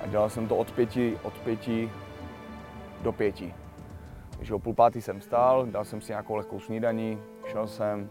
a 0.00 0.06
dělal 0.06 0.30
jsem 0.30 0.48
to 0.48 0.56
od 0.56 0.72
pěti, 0.72 1.18
od 1.22 1.38
pěti 1.38 1.90
do 3.02 3.12
pěti. 3.12 3.54
Takže 4.36 4.54
o 4.54 4.58
půl 4.58 4.74
pátý 4.74 5.02
jsem 5.02 5.20
stál, 5.20 5.66
dal 5.66 5.84
jsem 5.84 6.00
si 6.00 6.12
nějakou 6.12 6.34
lehkou 6.34 6.60
snídaní, 6.60 7.18
šel 7.46 7.66
jsem 7.66 8.10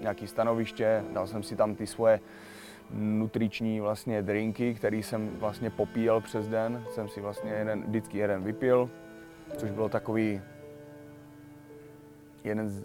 nějaký 0.00 0.26
stanoviště, 0.26 1.04
dal 1.12 1.26
jsem 1.26 1.42
si 1.42 1.56
tam 1.56 1.74
ty 1.74 1.86
svoje 1.86 2.20
nutriční 2.90 3.80
vlastně 3.80 4.22
drinky, 4.22 4.74
který 4.74 5.02
jsem 5.02 5.30
vlastně 5.38 5.70
popíjel 5.70 6.20
přes 6.20 6.48
den. 6.48 6.84
Jsem 6.90 7.08
si 7.08 7.20
vlastně 7.20 7.50
jeden, 7.50 7.82
vždycky 7.82 8.18
jeden 8.18 8.42
vypil, 8.42 8.90
což 9.56 9.70
bylo 9.70 9.88
takový 9.88 10.40
jeden 12.44 12.68
z 12.68 12.84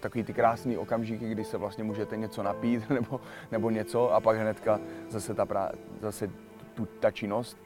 takový 0.00 0.24
ty 0.24 0.32
krásný 0.32 0.76
okamžiky, 0.76 1.28
kdy 1.28 1.44
se 1.44 1.58
vlastně 1.58 1.84
můžete 1.84 2.16
něco 2.16 2.42
napít 2.42 2.90
nebo, 2.90 3.20
nebo 3.52 3.70
něco 3.70 4.12
a 4.14 4.20
pak 4.20 4.36
hnedka 4.36 4.80
zase 5.08 5.34
ta, 5.34 5.46
prá, 5.46 5.72
zase 6.00 6.30
tu, 6.74 6.86
ta 7.00 7.10
činnost. 7.10 7.56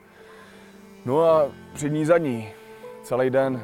No 1.05 1.23
a 1.23 1.51
přední 1.75 2.05
zadní, 2.05 2.49
celý 3.03 3.31
den 3.31 3.61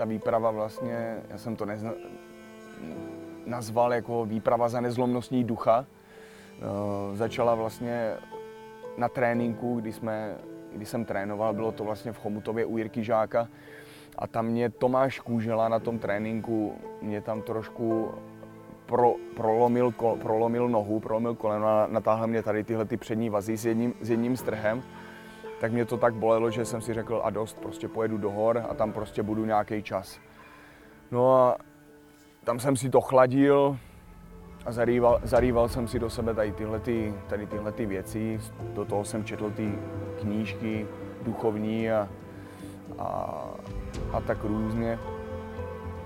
ta 0.00 0.04
výprava 0.04 0.50
vlastně, 0.50 1.16
já 1.30 1.38
jsem 1.38 1.56
to 1.56 1.66
nezna, 1.66 1.92
nazval 3.46 3.94
jako 3.94 4.24
výprava 4.24 4.68
za 4.68 4.80
nezlomnostní 4.80 5.44
ducha. 5.44 5.86
E, 7.12 7.16
začala 7.16 7.54
vlastně 7.54 8.16
na 8.96 9.08
tréninku, 9.08 9.80
kdy, 9.80 9.92
jsme, 9.92 10.36
kdy 10.72 10.86
jsem 10.86 11.04
trénoval, 11.04 11.54
bylo 11.54 11.72
to 11.72 11.84
vlastně 11.84 12.12
v 12.12 12.18
Chomutově 12.18 12.64
u 12.64 12.78
Jirky 12.78 13.04
Žáka. 13.04 13.48
A 14.18 14.26
tam 14.26 14.46
mě 14.46 14.70
Tomáš 14.70 15.20
Kůžela 15.20 15.68
na 15.68 15.78
tom 15.78 15.98
tréninku, 15.98 16.74
mě 17.02 17.20
tam 17.20 17.42
trošku 17.42 18.10
pro, 18.86 19.14
prolomil, 19.36 19.92
kol, 19.92 20.16
prolomil 20.16 20.68
nohu, 20.68 21.00
prolomil 21.00 21.34
koleno 21.34 21.66
a 21.66 21.86
natáhl 21.90 22.26
mě 22.26 22.42
tady 22.42 22.64
tyhle 22.64 22.84
ty 22.84 22.96
přední 22.96 23.30
vazy 23.30 23.56
s 23.56 23.66
jedním, 23.66 23.94
s 24.00 24.10
jedním 24.10 24.36
strhem 24.36 24.82
tak 25.60 25.72
mě 25.72 25.84
to 25.84 25.96
tak 25.96 26.14
bolelo, 26.14 26.50
že 26.50 26.64
jsem 26.64 26.80
si 26.80 26.94
řekl 26.94 27.20
a 27.24 27.30
dost, 27.30 27.58
prostě 27.58 27.88
pojedu 27.88 28.18
do 28.18 28.30
hor 28.30 28.66
a 28.68 28.74
tam 28.74 28.92
prostě 28.92 29.22
budu 29.22 29.44
nějaký 29.44 29.82
čas. 29.82 30.20
No 31.10 31.36
a 31.36 31.56
tam 32.44 32.60
jsem 32.60 32.76
si 32.76 32.90
to 32.90 33.00
chladil 33.00 33.76
a 34.66 34.72
zarýval, 34.72 35.20
zarýval 35.22 35.68
jsem 35.68 35.88
si 35.88 35.98
do 35.98 36.10
sebe 36.10 36.34
tady 36.34 36.52
tyhle, 36.52 36.80
ty, 36.80 37.14
tady 37.28 37.46
tyhle 37.46 37.72
ty 37.72 37.86
věci. 37.86 38.40
Do 38.74 38.84
toho 38.84 39.04
jsem 39.04 39.24
četl 39.24 39.50
ty 39.50 39.72
knížky 40.20 40.86
duchovní 41.22 41.90
a, 41.90 42.08
a, 42.98 43.40
a 44.12 44.20
tak 44.20 44.44
různě. 44.44 44.98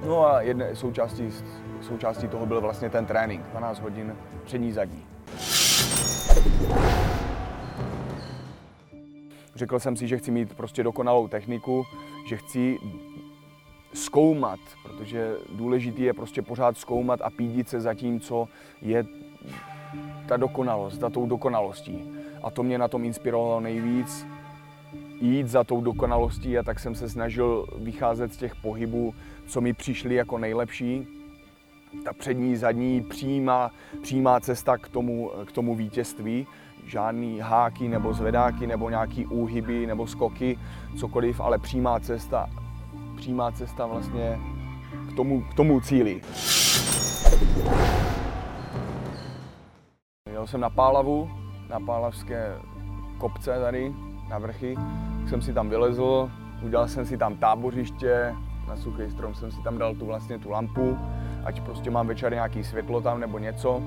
No 0.06 0.26
a 0.26 0.40
jedné 0.40 0.76
součástí, 0.76 1.30
součástí 1.80 2.28
toho 2.28 2.46
byl 2.46 2.60
vlastně 2.60 2.90
ten 2.90 3.06
trénink, 3.06 3.42
12 3.50 3.80
hodin 3.80 4.16
přední 4.44 4.72
zadní. 4.72 5.06
Řekl 9.54 9.78
jsem 9.78 9.96
si, 9.96 10.08
že 10.08 10.18
chci 10.18 10.30
mít 10.30 10.54
prostě 10.54 10.82
dokonalou 10.82 11.28
techniku, 11.28 11.84
že 12.28 12.36
chci 12.36 12.78
zkoumat, 13.94 14.60
protože 14.82 15.36
důležitý 15.52 16.02
je 16.02 16.12
prostě 16.12 16.42
pořád 16.42 16.78
zkoumat 16.78 17.20
a 17.22 17.30
pídit 17.30 17.68
se 17.68 17.80
za 17.80 17.94
tím, 17.94 18.20
co 18.20 18.48
je 18.82 19.04
ta 20.28 20.36
dokonalost, 20.36 21.00
za 21.00 21.10
tou 21.10 21.26
dokonalostí. 21.26 22.12
A 22.42 22.50
to 22.50 22.62
mě 22.62 22.78
na 22.78 22.88
tom 22.88 23.04
inspirovalo 23.04 23.60
nejvíc, 23.60 24.26
jít 25.20 25.48
za 25.48 25.64
tou 25.64 25.80
dokonalostí 25.80 26.58
a 26.58 26.62
tak 26.62 26.78
jsem 26.78 26.94
se 26.94 27.08
snažil 27.08 27.66
vycházet 27.78 28.34
z 28.34 28.36
těch 28.36 28.56
pohybů, 28.56 29.14
co 29.46 29.60
mi 29.60 29.72
přišly 29.72 30.14
jako 30.14 30.38
nejlepší. 30.38 31.06
Ta 32.04 32.12
přední, 32.12 32.56
zadní, 32.56 33.02
přímá, 33.02 33.70
přímá 34.02 34.40
cesta 34.40 34.78
k 34.78 34.88
tomu, 34.88 35.30
k 35.44 35.52
tomu 35.52 35.74
vítězství 35.74 36.46
žádný 36.86 37.38
háky 37.38 37.88
nebo 37.88 38.12
zvedáky 38.12 38.66
nebo 38.66 38.90
nějaký 38.90 39.26
úhyby 39.26 39.86
nebo 39.86 40.06
skoky, 40.06 40.58
cokoliv, 40.98 41.40
ale 41.40 41.58
přímá 41.58 42.00
cesta, 42.00 42.50
přímá 43.16 43.52
cesta 43.52 43.86
vlastně 43.86 44.38
k 45.08 45.16
tomu, 45.16 45.42
k 45.42 45.54
tomu 45.54 45.80
cíli. 45.80 46.20
Jel 50.32 50.46
jsem 50.46 50.60
na 50.60 50.70
Pálavu, 50.70 51.30
na 51.68 51.80
Pálavské 51.80 52.56
kopce 53.18 53.60
tady, 53.60 53.94
na 54.28 54.38
vrchy, 54.38 54.76
jsem 55.28 55.42
si 55.42 55.52
tam 55.52 55.68
vylezl, 55.68 56.30
udělal 56.62 56.88
jsem 56.88 57.06
si 57.06 57.18
tam 57.18 57.36
tábořiště, 57.36 58.34
na 58.68 58.76
suchý 58.76 59.10
strom 59.10 59.34
jsem 59.34 59.50
si 59.52 59.62
tam 59.62 59.78
dal 59.78 59.94
tu 59.94 60.06
vlastně 60.06 60.38
tu 60.38 60.50
lampu, 60.50 60.98
ať 61.44 61.60
prostě 61.60 61.90
mám 61.90 62.06
večer 62.06 62.32
nějaký 62.32 62.64
světlo 62.64 63.00
tam 63.00 63.20
nebo 63.20 63.38
něco 63.38 63.82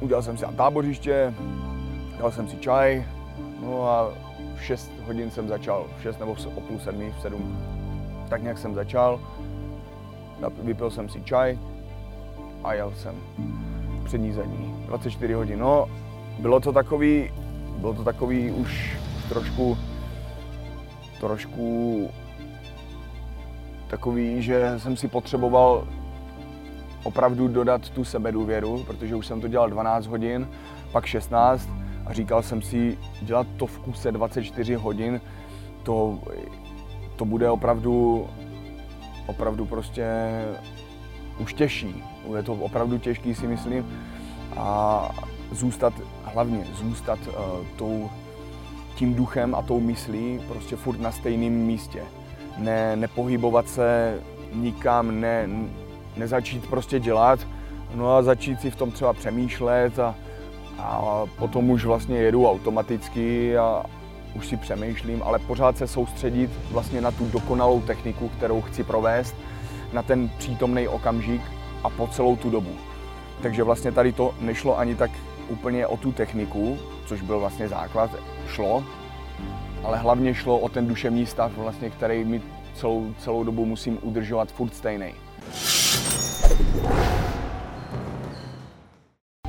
udělal 0.00 0.22
jsem 0.22 0.36
si 0.36 0.44
tam 0.44 0.54
tábořiště, 0.54 1.34
dal 2.18 2.30
jsem 2.30 2.48
si 2.48 2.56
čaj, 2.56 3.04
no 3.62 3.88
a 3.88 4.12
v 4.56 4.64
6 4.64 4.90
hodin 5.06 5.30
jsem 5.30 5.48
začal, 5.48 5.86
v 5.98 6.02
6 6.02 6.18
nebo 6.18 6.36
o 6.56 6.60
půl 6.60 6.78
sedmi, 6.78 7.14
v 7.18 7.20
7, 7.20 7.58
tak 8.28 8.42
nějak 8.42 8.58
jsem 8.58 8.74
začal, 8.74 9.20
vypil 10.62 10.90
jsem 10.90 11.08
si 11.08 11.22
čaj 11.22 11.58
a 12.64 12.74
jel 12.74 12.92
jsem 12.96 13.14
přední 14.04 14.32
zadní, 14.32 14.84
24 14.86 15.32
hodin. 15.32 15.58
No, 15.58 15.86
bylo 16.38 16.60
to 16.60 16.72
takový, 16.72 17.30
bylo 17.78 17.94
to 17.94 18.04
takový 18.04 18.50
už 18.50 18.98
trošku, 19.28 19.78
trošku 21.20 22.10
takový, 23.88 24.42
že 24.42 24.74
jsem 24.78 24.96
si 24.96 25.08
potřeboval 25.08 25.88
opravdu 27.04 27.48
dodat 27.48 27.90
tu 27.90 28.04
sebedůvěru, 28.04 28.84
protože 28.86 29.16
už 29.16 29.26
jsem 29.26 29.40
to 29.40 29.48
dělal 29.48 29.70
12 29.70 30.06
hodin, 30.06 30.48
pak 30.92 31.06
16 31.06 31.68
a 32.06 32.12
říkal 32.12 32.42
jsem 32.42 32.62
si, 32.62 32.98
dělat 33.22 33.46
to 33.56 33.66
v 33.66 33.78
kuse 33.78 34.12
24 34.12 34.74
hodin, 34.74 35.20
to, 35.82 36.18
to 37.16 37.24
bude 37.24 37.50
opravdu, 37.50 38.26
opravdu 39.26 39.66
prostě 39.66 40.06
už 41.38 41.54
těžší. 41.54 42.04
Je 42.36 42.42
to 42.42 42.52
opravdu 42.52 42.98
těžký, 42.98 43.34
si 43.34 43.46
myslím. 43.46 43.86
A 44.56 45.10
zůstat, 45.52 45.92
hlavně 46.24 46.64
zůstat 46.74 47.18
uh, 47.26 47.66
tou, 47.76 48.10
tím 48.94 49.14
duchem 49.14 49.54
a 49.54 49.62
tou 49.62 49.80
myslí 49.80 50.40
prostě 50.48 50.76
furt 50.76 51.00
na 51.00 51.12
stejném 51.12 51.52
místě. 51.52 52.02
Ne, 52.58 52.96
nepohybovat 52.96 53.68
se 53.68 54.18
nikam, 54.52 55.20
ne, 55.20 55.48
nezačít 56.16 56.66
prostě 56.66 57.00
dělat, 57.00 57.46
no 57.94 58.16
a 58.16 58.22
začít 58.22 58.60
si 58.60 58.70
v 58.70 58.76
tom 58.76 58.90
třeba 58.90 59.12
přemýšlet 59.12 59.98
a, 59.98 60.14
a 60.78 61.24
potom 61.38 61.70
už 61.70 61.84
vlastně 61.84 62.18
jedu 62.18 62.50
automaticky 62.50 63.58
a 63.58 63.84
už 64.34 64.46
si 64.46 64.56
přemýšlím, 64.56 65.22
ale 65.22 65.38
pořád 65.38 65.78
se 65.78 65.86
soustředit 65.86 66.50
vlastně 66.70 67.00
na 67.00 67.10
tu 67.10 67.24
dokonalou 67.28 67.80
techniku, 67.80 68.28
kterou 68.28 68.60
chci 68.60 68.84
provést, 68.84 69.34
na 69.92 70.02
ten 70.02 70.30
přítomný 70.38 70.88
okamžik 70.88 71.42
a 71.84 71.90
po 71.90 72.06
celou 72.06 72.36
tu 72.36 72.50
dobu. 72.50 72.70
Takže 73.42 73.62
vlastně 73.62 73.92
tady 73.92 74.12
to 74.12 74.34
nešlo 74.40 74.78
ani 74.78 74.94
tak 74.94 75.10
úplně 75.48 75.86
o 75.86 75.96
tu 75.96 76.12
techniku, 76.12 76.78
což 77.06 77.22
byl 77.22 77.40
vlastně 77.40 77.68
základ, 77.68 78.10
šlo, 78.48 78.84
ale 79.84 79.98
hlavně 79.98 80.34
šlo 80.34 80.58
o 80.58 80.68
ten 80.68 80.86
duševní 80.86 81.26
stav, 81.26 81.52
vlastně, 81.56 81.90
který 81.90 82.24
mi 82.24 82.42
celou, 82.74 83.14
celou 83.18 83.44
dobu 83.44 83.66
musím 83.66 83.98
udržovat 84.02 84.52
furt 84.52 84.74
stejný. 84.74 85.14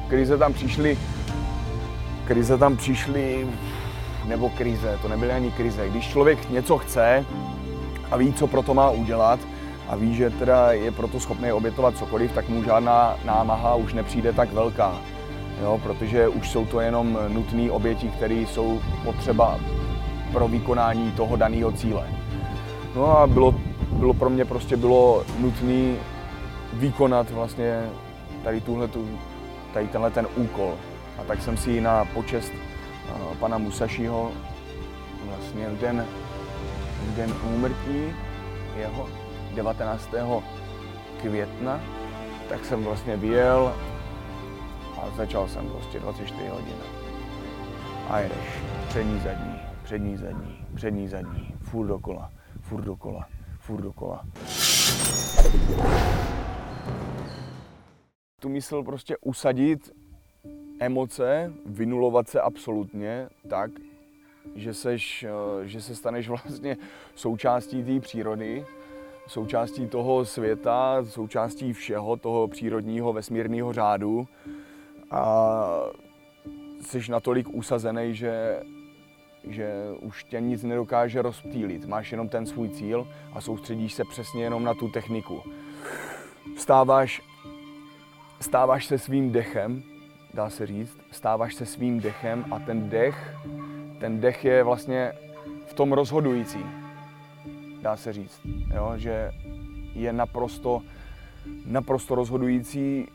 Krize 0.09 0.37
tam 0.37 0.53
přišly, 0.53 0.97
krize 2.27 2.57
tam 2.57 2.77
přišly, 2.77 3.47
nebo 4.25 4.49
krize, 4.49 4.99
to 5.01 5.07
nebyly 5.07 5.31
ani 5.31 5.51
krize. 5.51 5.89
Když 5.89 6.07
člověk 6.07 6.49
něco 6.49 6.77
chce 6.77 7.25
a 8.11 8.17
ví, 8.17 8.33
co 8.33 8.47
pro 8.47 8.61
to 8.61 8.73
má 8.73 8.89
udělat 8.89 9.39
a 9.87 9.95
ví, 9.95 10.15
že 10.15 10.29
teda 10.29 10.71
je 10.71 10.91
proto 10.91 11.19
schopný 11.19 11.51
obětovat 11.51 11.97
cokoliv, 11.97 12.31
tak 12.31 12.49
mu 12.49 12.63
žádná 12.63 13.15
námaha 13.25 13.75
už 13.75 13.93
nepřijde 13.93 14.33
tak 14.33 14.53
velká. 14.53 14.95
Jo, 15.61 15.79
protože 15.83 16.27
už 16.27 16.49
jsou 16.49 16.65
to 16.65 16.79
jenom 16.79 17.19
nutné 17.27 17.71
oběti, 17.71 18.07
které 18.09 18.35
jsou 18.35 18.81
potřeba 19.03 19.59
pro 20.31 20.47
vykonání 20.47 21.11
toho 21.11 21.35
daného 21.35 21.71
cíle. 21.71 22.07
No 22.95 23.17
a 23.17 23.27
bylo 23.27 23.55
bylo 23.91 24.13
pro 24.13 24.29
mě 24.29 24.45
prostě 24.45 24.77
bylo 24.77 25.23
nutné 25.39 25.95
vykonat 26.73 27.31
vlastně 27.31 27.89
tady 28.43 28.61
tuhle, 28.61 28.89
tady 29.73 29.87
tenhle 29.87 30.11
ten 30.11 30.27
úkol. 30.35 30.73
A 31.17 31.23
tak 31.23 31.41
jsem 31.41 31.57
si 31.57 31.81
na 31.81 32.05
počest 32.05 32.53
uh, 32.53 33.35
pana 33.35 33.57
Musašiho 33.57 34.31
vlastně 35.25 35.69
den, 35.81 36.05
den 37.15 37.33
úmrtí 37.55 38.13
jeho 38.77 39.09
19. 39.55 40.09
května, 41.21 41.81
tak 42.49 42.65
jsem 42.65 42.83
vlastně 42.83 43.17
vyjel 43.17 43.75
a 45.01 45.09
začal 45.17 45.47
jsem 45.47 45.69
prostě 45.69 45.99
24 45.99 46.47
hodin. 46.47 46.75
A 48.09 48.19
jedeš 48.19 48.61
přední, 48.89 49.19
zadní, 49.19 49.59
přední, 49.83 50.17
zadní, 50.17 50.65
přední, 50.75 51.07
zadní, 51.07 51.53
furt 51.61 51.87
dokola, 51.87 52.31
furt 52.61 52.81
dokola, 52.83 53.27
furt 53.59 53.81
dokola. 53.81 54.25
Tu 58.41 58.49
mysl 58.49 58.83
prostě 58.83 59.17
usadit 59.21 59.91
emoce, 60.79 61.53
vynulovat 61.65 62.29
se 62.29 62.41
absolutně 62.41 63.29
tak, 63.49 63.71
že, 64.55 64.73
seš, 64.73 65.23
eh, 65.23 65.67
že 65.67 65.81
se 65.81 65.95
staneš 65.95 66.29
vlastně 66.43 66.77
součástí 67.15 67.83
té 67.83 67.99
přírody, 67.99 68.65
součástí 69.27 69.87
toho 69.87 70.25
světa, 70.25 71.05
součástí 71.05 71.73
všeho 71.73 72.17
toho 72.17 72.47
přírodního 72.47 73.13
vesmírného 73.13 73.73
řádu 73.73 74.27
a 75.11 75.65
jsi 76.81 77.11
natolik 77.11 77.47
usazený, 77.49 78.15
že, 78.15 78.61
že 79.49 79.71
už 80.01 80.23
tě 80.23 80.41
nic 80.41 80.63
nedokáže 80.63 81.21
rozptýlit. 81.21 81.85
Máš 81.85 82.11
jenom 82.11 82.29
ten 82.29 82.45
svůj 82.45 82.69
cíl 82.69 83.07
a 83.33 83.41
soustředíš 83.41 83.93
se 83.93 84.03
přesně 84.05 84.43
jenom 84.43 84.63
na 84.63 84.73
tu 84.73 84.89
techniku. 84.89 85.43
Stáváš, 86.57 87.21
stáváš 88.41 88.85
se 88.85 88.97
svým 88.97 89.31
dechem, 89.31 89.83
dá 90.37 90.49
se 90.49 90.65
říct, 90.65 90.97
stáváš 91.11 91.55
se 91.55 91.65
svým 91.65 91.99
dechem 91.99 92.45
a 92.51 92.59
ten 92.59 92.89
dech, 92.89 93.35
ten 93.99 94.19
dech 94.19 94.45
je 94.45 94.63
vlastně 94.63 95.11
v 95.65 95.73
tom 95.73 95.93
rozhodující, 95.93 96.65
dá 97.81 97.95
se 97.95 98.13
říct, 98.13 98.41
jo? 98.75 98.93
že 98.95 99.31
je 99.93 100.13
naprosto, 100.13 100.81
naprosto 101.65 102.15
rozhodující 102.15 103.07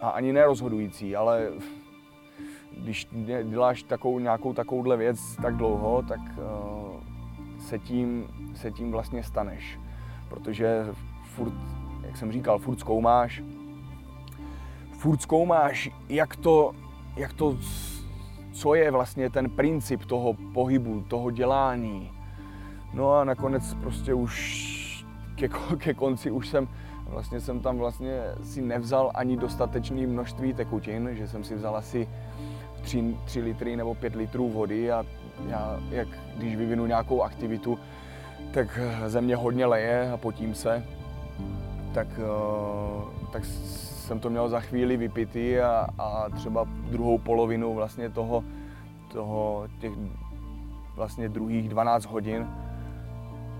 a 0.00 0.08
ani 0.08 0.32
nerozhodující, 0.32 1.16
ale 1.16 1.48
když 2.76 3.08
děláš 3.44 3.82
takovou, 3.82 4.18
nějakou 4.18 4.52
takovouhle 4.52 4.96
věc 4.96 5.36
tak 5.42 5.56
dlouho, 5.56 6.02
tak 6.08 6.20
uh, 6.20 7.60
se, 7.60 7.78
tím, 7.78 8.28
se 8.54 8.70
tím 8.70 8.92
vlastně 8.92 9.22
staneš. 9.22 9.78
Protože 10.28 10.86
furt, 11.24 11.54
jak 12.02 12.16
jsem 12.16 12.32
říkal, 12.32 12.58
furt 12.58 12.78
zkoumáš, 12.80 13.42
furt 15.00 15.22
zkoumáš, 15.22 15.90
jak 16.08 16.36
to, 16.36 16.72
jak 17.16 17.32
to, 17.32 17.56
co 18.52 18.74
je 18.74 18.90
vlastně 18.90 19.30
ten 19.30 19.50
princip 19.50 20.04
toho 20.04 20.34
pohybu, 20.54 21.00
toho 21.00 21.30
dělání. 21.30 22.10
No 22.94 23.12
a 23.12 23.24
nakonec 23.24 23.74
prostě 23.74 24.14
už 24.14 25.04
ke, 25.34 25.48
ke 25.78 25.94
konci 25.94 26.30
už 26.30 26.48
jsem 26.48 26.68
vlastně 27.06 27.40
jsem 27.40 27.60
tam 27.60 27.78
vlastně 27.78 28.20
si 28.42 28.62
nevzal 28.62 29.10
ani 29.14 29.36
dostatečné 29.36 30.06
množství 30.06 30.52
tekutin, 30.52 31.08
že 31.12 31.28
jsem 31.28 31.44
si 31.44 31.54
vzal 31.54 31.76
asi 31.76 32.08
3, 32.82 33.16
3 33.24 33.40
litry 33.40 33.76
nebo 33.76 33.94
5 33.94 34.14
litrů 34.14 34.48
vody 34.48 34.92
a 34.92 35.06
já, 35.48 35.80
jak 35.90 36.08
když 36.36 36.56
vyvinu 36.56 36.86
nějakou 36.86 37.22
aktivitu, 37.22 37.78
tak 38.50 38.78
ze 39.06 39.20
mě 39.20 39.36
hodně 39.36 39.66
leje 39.66 40.12
a 40.12 40.16
potím 40.16 40.54
se, 40.54 40.84
tak, 41.94 42.08
eh, 42.18 43.28
tak 43.32 43.44
jsem 44.10 44.20
to 44.20 44.30
měl 44.30 44.48
za 44.48 44.60
chvíli 44.60 44.96
vypitý 44.96 45.58
a, 45.58 45.86
a 45.98 46.28
třeba 46.28 46.66
druhou 46.90 47.18
polovinu 47.18 47.74
vlastně 47.74 48.10
toho, 48.10 48.44
toho 49.08 49.68
těch 49.80 49.92
vlastně 50.96 51.28
druhých 51.28 51.68
12 51.68 52.04
hodin 52.04 52.46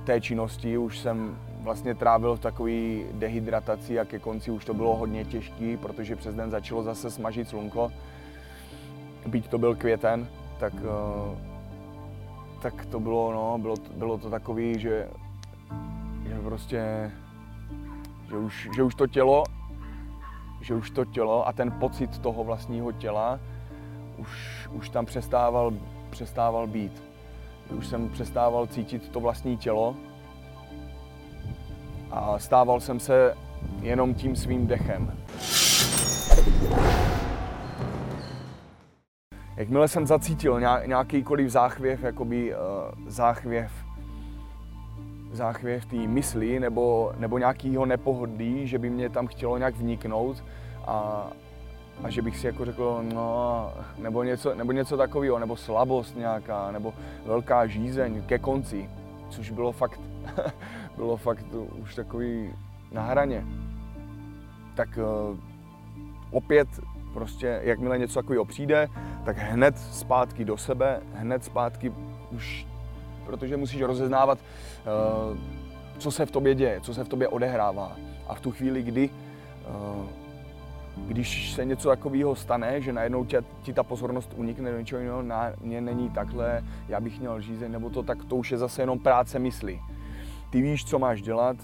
té 0.04 0.20
činnosti 0.20 0.78
už 0.78 0.98
jsem 0.98 1.38
vlastně 1.62 1.94
trávil 1.94 2.36
v 2.36 2.40
takové 2.40 2.72
dehydrataci 3.12 4.00
a 4.00 4.04
ke 4.04 4.18
konci 4.18 4.50
už 4.50 4.64
to 4.64 4.74
bylo 4.74 4.96
hodně 4.96 5.24
těžké, 5.24 5.76
protože 5.76 6.16
přes 6.16 6.34
den 6.34 6.50
začalo 6.50 6.82
zase 6.82 7.10
smažit 7.10 7.48
slunko. 7.48 7.92
Byť 9.26 9.48
to 9.48 9.58
byl 9.58 9.74
květen, 9.74 10.28
tak, 10.58 10.72
eh, 10.74 11.38
tak 12.62 12.86
to 12.86 13.00
bylo, 13.00 13.32
no, 13.32 13.58
bylo, 13.58 13.74
bylo 13.96 14.18
to 14.18 14.30
takový, 14.30 14.78
že, 14.78 15.08
že 16.28 16.38
prostě, 16.42 17.10
že 18.28 18.36
už, 18.36 18.68
že 18.76 18.82
už 18.82 18.94
to 18.94 19.06
tělo, 19.06 19.44
že 20.70 20.74
už 20.74 20.90
to 20.90 21.04
tělo 21.04 21.48
a 21.48 21.52
ten 21.52 21.70
pocit 21.70 22.18
toho 22.18 22.44
vlastního 22.44 22.92
těla 22.92 23.40
už, 24.16 24.68
už 24.72 24.88
tam 24.88 25.06
přestával, 25.06 25.72
přestával 26.10 26.66
být. 26.66 27.02
Už 27.70 27.86
jsem 27.86 28.08
přestával 28.08 28.66
cítit 28.66 29.08
to 29.08 29.20
vlastní 29.20 29.56
tělo, 29.56 29.96
a 32.10 32.38
stával 32.38 32.80
jsem 32.80 33.00
se 33.00 33.34
jenom 33.80 34.14
tím 34.14 34.36
svým 34.36 34.66
dechem. 34.66 35.12
Jakmile 39.56 39.88
jsem 39.88 40.06
zacítil 40.06 40.60
nějakýkoliv 40.86 41.50
záchvěv, 41.50 42.02
jakoby 42.02 42.54
uh, 42.54 42.60
záchvěv, 43.06 43.72
záchvěv 45.32 45.86
té 45.86 45.96
mysli 45.96 46.60
nebo, 46.60 47.12
nebo 47.18 47.38
nějakého 47.38 47.86
nepohodlí, 47.86 48.66
že 48.66 48.78
by 48.78 48.90
mě 48.90 49.08
tam 49.08 49.26
chtělo 49.26 49.58
nějak 49.58 49.76
vniknout 49.76 50.44
a, 50.86 51.28
a 52.02 52.10
že 52.10 52.22
bych 52.22 52.38
si 52.38 52.46
jako 52.46 52.64
řekl, 52.64 53.04
no, 53.14 53.72
nebo 53.98 54.22
něco, 54.22 54.54
nebo 54.54 54.72
něco 54.72 54.96
takového, 54.96 55.38
nebo 55.38 55.56
slabost 55.56 56.16
nějaká, 56.16 56.70
nebo 56.70 56.94
velká 57.26 57.66
žízeň 57.66 58.22
ke 58.22 58.38
konci, 58.38 58.90
což 59.30 59.50
bylo 59.50 59.72
fakt 59.72 60.00
bylo 60.96 61.16
fakt 61.16 61.46
už 61.82 61.94
takový 61.94 62.54
na 62.92 63.02
hraně. 63.02 63.46
Tak 64.74 64.88
uh, 64.98 65.38
opět 66.30 66.68
prostě, 67.12 67.60
jakmile 67.64 67.98
něco 67.98 68.14
takového 68.14 68.44
přijde, 68.44 68.88
tak 69.24 69.38
hned 69.38 69.78
zpátky 69.78 70.44
do 70.44 70.56
sebe, 70.56 71.00
hned 71.14 71.44
zpátky 71.44 71.92
už, 72.30 72.66
protože 73.30 73.56
musíš 73.56 73.82
rozeznávat, 73.82 74.38
uh, 74.38 75.38
co 75.98 76.10
se 76.10 76.26
v 76.26 76.30
tobě 76.30 76.54
děje, 76.54 76.80
co 76.80 76.94
se 76.94 77.04
v 77.04 77.08
tobě 77.08 77.28
odehrává. 77.28 77.96
A 78.28 78.34
v 78.34 78.40
tu 78.40 78.50
chvíli, 78.50 78.82
kdy, 78.82 79.10
uh, 79.10 80.06
když 81.06 81.52
se 81.52 81.64
něco 81.64 81.88
takového 81.88 82.34
stane, 82.34 82.80
že 82.80 82.92
najednou 82.92 83.24
tě, 83.24 83.42
ti 83.62 83.72
ta 83.72 83.82
pozornost 83.82 84.30
unikne 84.36 84.72
do 84.72 84.78
něčeho 84.78 85.00
jiného, 85.00 85.22
na 85.22 85.52
mě 85.60 85.80
není 85.80 86.10
takhle, 86.10 86.64
já 86.88 87.00
bych 87.00 87.20
měl 87.20 87.40
žízeň, 87.40 87.72
nebo 87.72 87.90
to, 87.90 88.02
tak 88.02 88.24
to 88.24 88.36
už 88.36 88.52
je 88.52 88.58
zase 88.58 88.82
jenom 88.82 88.98
práce 88.98 89.38
mysli 89.38 89.80
ty 90.50 90.62
víš, 90.62 90.84
co 90.84 90.98
máš 90.98 91.22
dělat, 91.22 91.56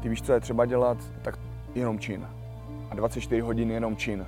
ty 0.00 0.08
víš, 0.08 0.22
co 0.22 0.32
je 0.32 0.40
třeba 0.40 0.66
dělat, 0.66 0.98
tak 1.22 1.38
jenom 1.74 1.98
čin. 1.98 2.28
A 2.90 2.94
24 2.94 3.40
hodin 3.40 3.70
jenom 3.70 3.96
čin. 3.96 4.26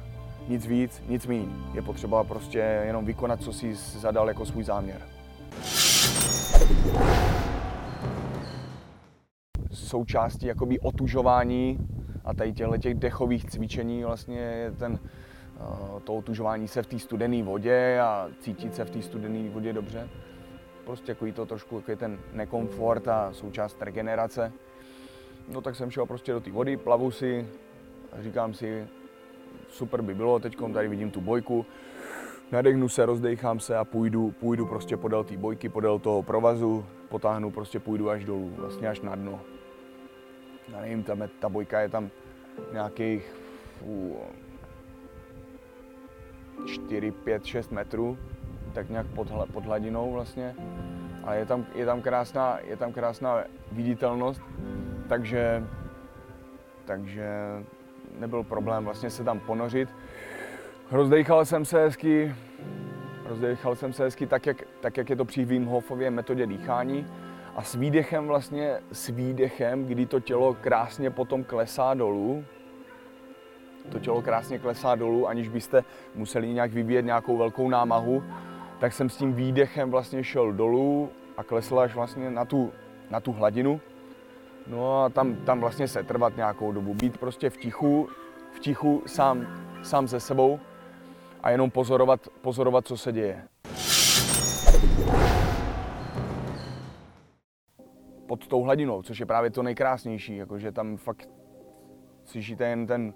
Nic 0.49 0.67
víc, 0.67 1.03
nic 1.09 1.27
míň. 1.27 1.49
Je 1.75 1.83
potřeba 1.83 2.25
prostě 2.25 2.59
jenom 2.59 3.05
vykonat, 3.05 3.43
co 3.43 3.53
jsi 3.53 3.75
zadal 3.75 4.29
jako 4.29 4.47
svůj 4.47 4.65
záměr. 4.65 5.03
Součástí 9.73 10.47
jakoby 10.47 10.81
otužování 10.81 11.79
a 12.25 12.35
tady 12.35 12.53
těchto 12.53 12.79
těch 12.79 12.95
dechových 12.95 13.45
cvičení 13.45 14.05
vlastně 14.05 14.39
je 14.39 14.71
ten, 14.71 14.99
eh, 15.05 16.01
to 16.05 16.15
otužování 16.15 16.69
se 16.69 16.83
v 16.83 16.87
té 16.87 16.99
studené 16.99 17.43
vodě 17.43 18.01
a 18.01 18.29
cítit 18.41 18.75
se 18.75 18.85
v 18.85 18.91
té 18.91 19.03
studené 19.03 19.51
vodě 19.51 19.73
dobře 19.73 20.09
prostě 20.91 21.13
jako 21.13 21.33
to 21.33 21.47
trošku 21.47 21.77
jako 21.77 21.97
ten 21.97 22.19
nekomfort 22.33 23.09
a 23.09 23.33
součást 23.33 23.83
regenerace. 23.83 24.53
No 25.49 25.61
tak 25.61 25.77
jsem 25.77 25.91
šel 25.91 26.07
prostě 26.07 26.33
do 26.33 26.41
té 26.41 26.51
vody, 26.51 26.77
plavu 26.77 27.11
si 27.11 27.49
a 28.13 28.23
říkám 28.23 28.55
si, 28.55 28.87
super 29.69 30.03
by 30.03 30.15
bylo, 30.15 30.39
teď 30.39 30.57
tady 30.73 30.89
vidím 30.89 31.11
tu 31.11 31.21
bojku, 31.21 31.67
nadechnu 32.53 32.89
se, 32.89 33.07
rozdechám 33.07 33.61
se 33.61 33.77
a 33.77 33.85
půjdu, 33.85 34.31
půjdu 34.31 34.67
prostě 34.67 34.97
podél 34.97 35.25
té 35.25 35.37
bojky, 35.37 35.69
podél 35.69 35.99
toho 35.99 36.23
provazu, 36.23 36.85
potáhnu, 37.09 37.51
prostě 37.51 37.81
půjdu 37.81 38.11
až 38.11 38.25
dolů, 38.25 38.53
vlastně 38.57 38.89
až 38.89 39.01
na 39.01 39.15
dno. 39.15 39.41
Já 40.73 40.81
nevím, 40.81 41.03
tam 41.03 41.21
je, 41.21 41.29
ta 41.41 41.49
bojka 41.49 41.81
je 41.81 41.89
tam 41.89 42.11
nějakých 42.73 43.35
fů, 43.79 44.17
4, 46.67 47.11
5, 47.11 47.45
6 47.45 47.73
metrů, 47.73 48.19
tak 48.73 48.91
nějak 48.91 49.07
pod, 49.07 49.29
pod 49.53 49.65
hladinou 49.65 50.13
vlastně. 50.13 50.55
Ale 51.25 51.39
je 51.39 51.47
tam, 51.47 51.67
je 51.75 51.87
tam, 51.87 52.03
krásná, 52.03 52.59
je 52.65 52.77
tam 52.77 52.93
krásná 52.93 53.45
viditelnost, 53.73 54.43
takže, 55.09 55.65
takže 56.85 57.29
nebyl 58.19 58.43
problém 58.43 58.85
vlastně 58.85 59.11
se 59.11 59.25
tam 59.25 59.41
ponořit. 59.41 59.89
Rozdechal 60.91 61.45
jsem 61.45 61.65
se 61.65 61.81
hezky, 61.81 62.35
rozdechal 63.25 63.77
jsem 63.77 63.93
se 63.93 64.05
hezky 64.05 64.27
tak, 64.27 64.47
jak, 64.47 64.57
tak, 64.81 64.97
jak 64.97 65.11
je 65.11 65.17
to 65.17 65.25
při 65.25 65.45
Wim 65.45 65.67
Hofově 65.67 66.11
metodě 66.11 66.47
dýchání. 66.47 67.07
A 67.57 67.63
s 67.63 67.75
výdechem 67.75 68.27
vlastně, 68.27 68.79
s 68.93 69.09
výdechem, 69.09 69.87
kdy 69.87 70.07
to 70.07 70.21
tělo 70.21 70.55
krásně 70.55 71.11
potom 71.11 71.45
klesá 71.45 71.95
dolů, 71.95 72.45
to 73.93 73.99
tělo 73.99 74.23
krásně 74.23 74.59
klesá 74.59 74.95
dolů, 74.95 75.29
aniž 75.29 75.49
byste 75.49 75.85
museli 76.15 76.49
nějak 76.49 76.73
vyvíjet 76.73 77.05
nějakou 77.05 77.37
velkou 77.37 77.69
námahu, 77.69 78.25
tak 78.79 78.93
jsem 78.93 79.11
s 79.11 79.17
tím 79.17 79.33
výdechem 79.33 79.91
vlastně 79.91 80.25
šel 80.25 80.53
dolů 80.53 81.11
a 81.37 81.45
klesl 81.45 81.81
až 81.81 81.95
vlastně 81.95 82.31
na 82.31 82.45
tu, 82.45 82.73
na 83.11 83.21
tu 83.21 83.33
hladinu. 83.33 83.81
No 84.67 85.05
a 85.05 85.09
tam, 85.09 85.35
tam 85.35 85.61
vlastně 85.61 85.89
se 85.89 86.03
trvat 86.03 86.37
nějakou 86.37 86.73
dobu, 86.73 86.95
být 86.95 87.19
prostě 87.19 87.51
v 87.51 87.57
tichu, 87.57 88.09
v 88.53 88.61
tichu 88.61 89.03
sám, 89.07 89.47
sám 89.83 90.09
se 90.09 90.21
sebou 90.21 90.61
a 91.43 91.51
jenom 91.51 91.71
pozorovat, 91.71 92.29
pozorovat, 92.41 92.87
co 92.87 92.97
se 92.97 93.13
děje. 93.13 93.43
Pod 98.27 98.47
tou 98.47 98.63
hladinou, 98.63 99.03
což 99.03 99.21
je 99.21 99.27
právě 99.27 99.51
to 99.51 99.63
nejkrásnější, 99.63 100.37
jakože 100.37 100.73
tam 100.73 100.97
fakt 100.97 101.29
slyšíte 102.25 102.65
jen 102.65 102.87
ten 102.87 103.15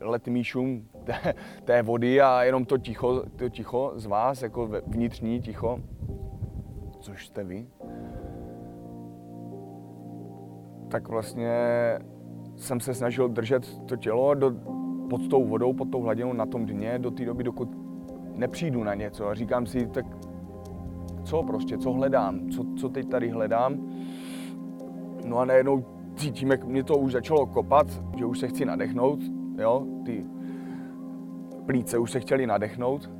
letmý 0.00 0.44
šum 0.44 0.88
té, 1.04 1.34
té 1.64 1.82
vody 1.82 2.20
a 2.20 2.42
jenom 2.42 2.64
to 2.64 2.78
ticho, 2.78 3.22
to 3.36 3.48
ticho 3.48 3.92
z 3.94 4.06
vás, 4.06 4.42
jako 4.42 4.70
vnitřní 4.86 5.40
ticho, 5.40 5.80
což 7.00 7.26
jste 7.26 7.44
vy. 7.44 7.66
Tak 10.90 11.08
vlastně 11.08 11.58
jsem 12.56 12.80
se 12.80 12.94
snažil 12.94 13.28
držet 13.28 13.86
to 13.86 13.96
tělo 13.96 14.34
do, 14.34 14.50
pod 15.10 15.28
tou 15.28 15.44
vodou, 15.44 15.72
pod 15.72 15.90
tou 15.90 16.02
hladinou 16.02 16.32
na 16.32 16.46
tom 16.46 16.66
dně 16.66 16.98
do 16.98 17.10
té 17.10 17.24
doby, 17.24 17.44
dokud 17.44 17.68
nepřijdu 18.34 18.84
na 18.84 18.94
něco 18.94 19.28
a 19.28 19.34
říkám 19.34 19.66
si, 19.66 19.86
tak 19.86 20.06
co 21.24 21.42
prostě, 21.42 21.78
co 21.78 21.92
hledám, 21.92 22.50
co, 22.50 22.64
co 22.76 22.88
teď 22.88 23.08
tady 23.08 23.28
hledám. 23.28 23.78
No 25.26 25.38
a 25.38 25.44
najednou 25.44 25.84
cítím, 26.16 26.50
jak 26.50 26.64
mě 26.64 26.84
to 26.84 26.98
už 26.98 27.12
začalo 27.12 27.46
kopat, 27.46 27.86
že 28.16 28.24
už 28.24 28.38
se 28.38 28.48
chci 28.48 28.64
nadechnout, 28.64 29.20
jo, 29.58 29.86
ty 30.04 30.24
plíce 31.66 31.98
už 31.98 32.10
se 32.10 32.20
chtěly 32.20 32.46
nadechnout. 32.46 33.10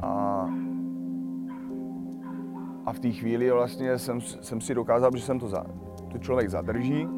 A, 0.00 0.10
a 2.86 2.92
v 2.92 2.98
té 2.98 3.10
chvíli 3.10 3.50
vlastně 3.50 3.98
jsem, 3.98 4.20
jsem 4.20 4.60
si 4.60 4.74
dokázal, 4.74 5.10
že 5.14 5.22
jsem 5.22 5.38
to, 5.38 5.48
za, 5.48 5.64
to 6.12 6.18
člověk 6.18 6.50
zadrží, 6.50 7.08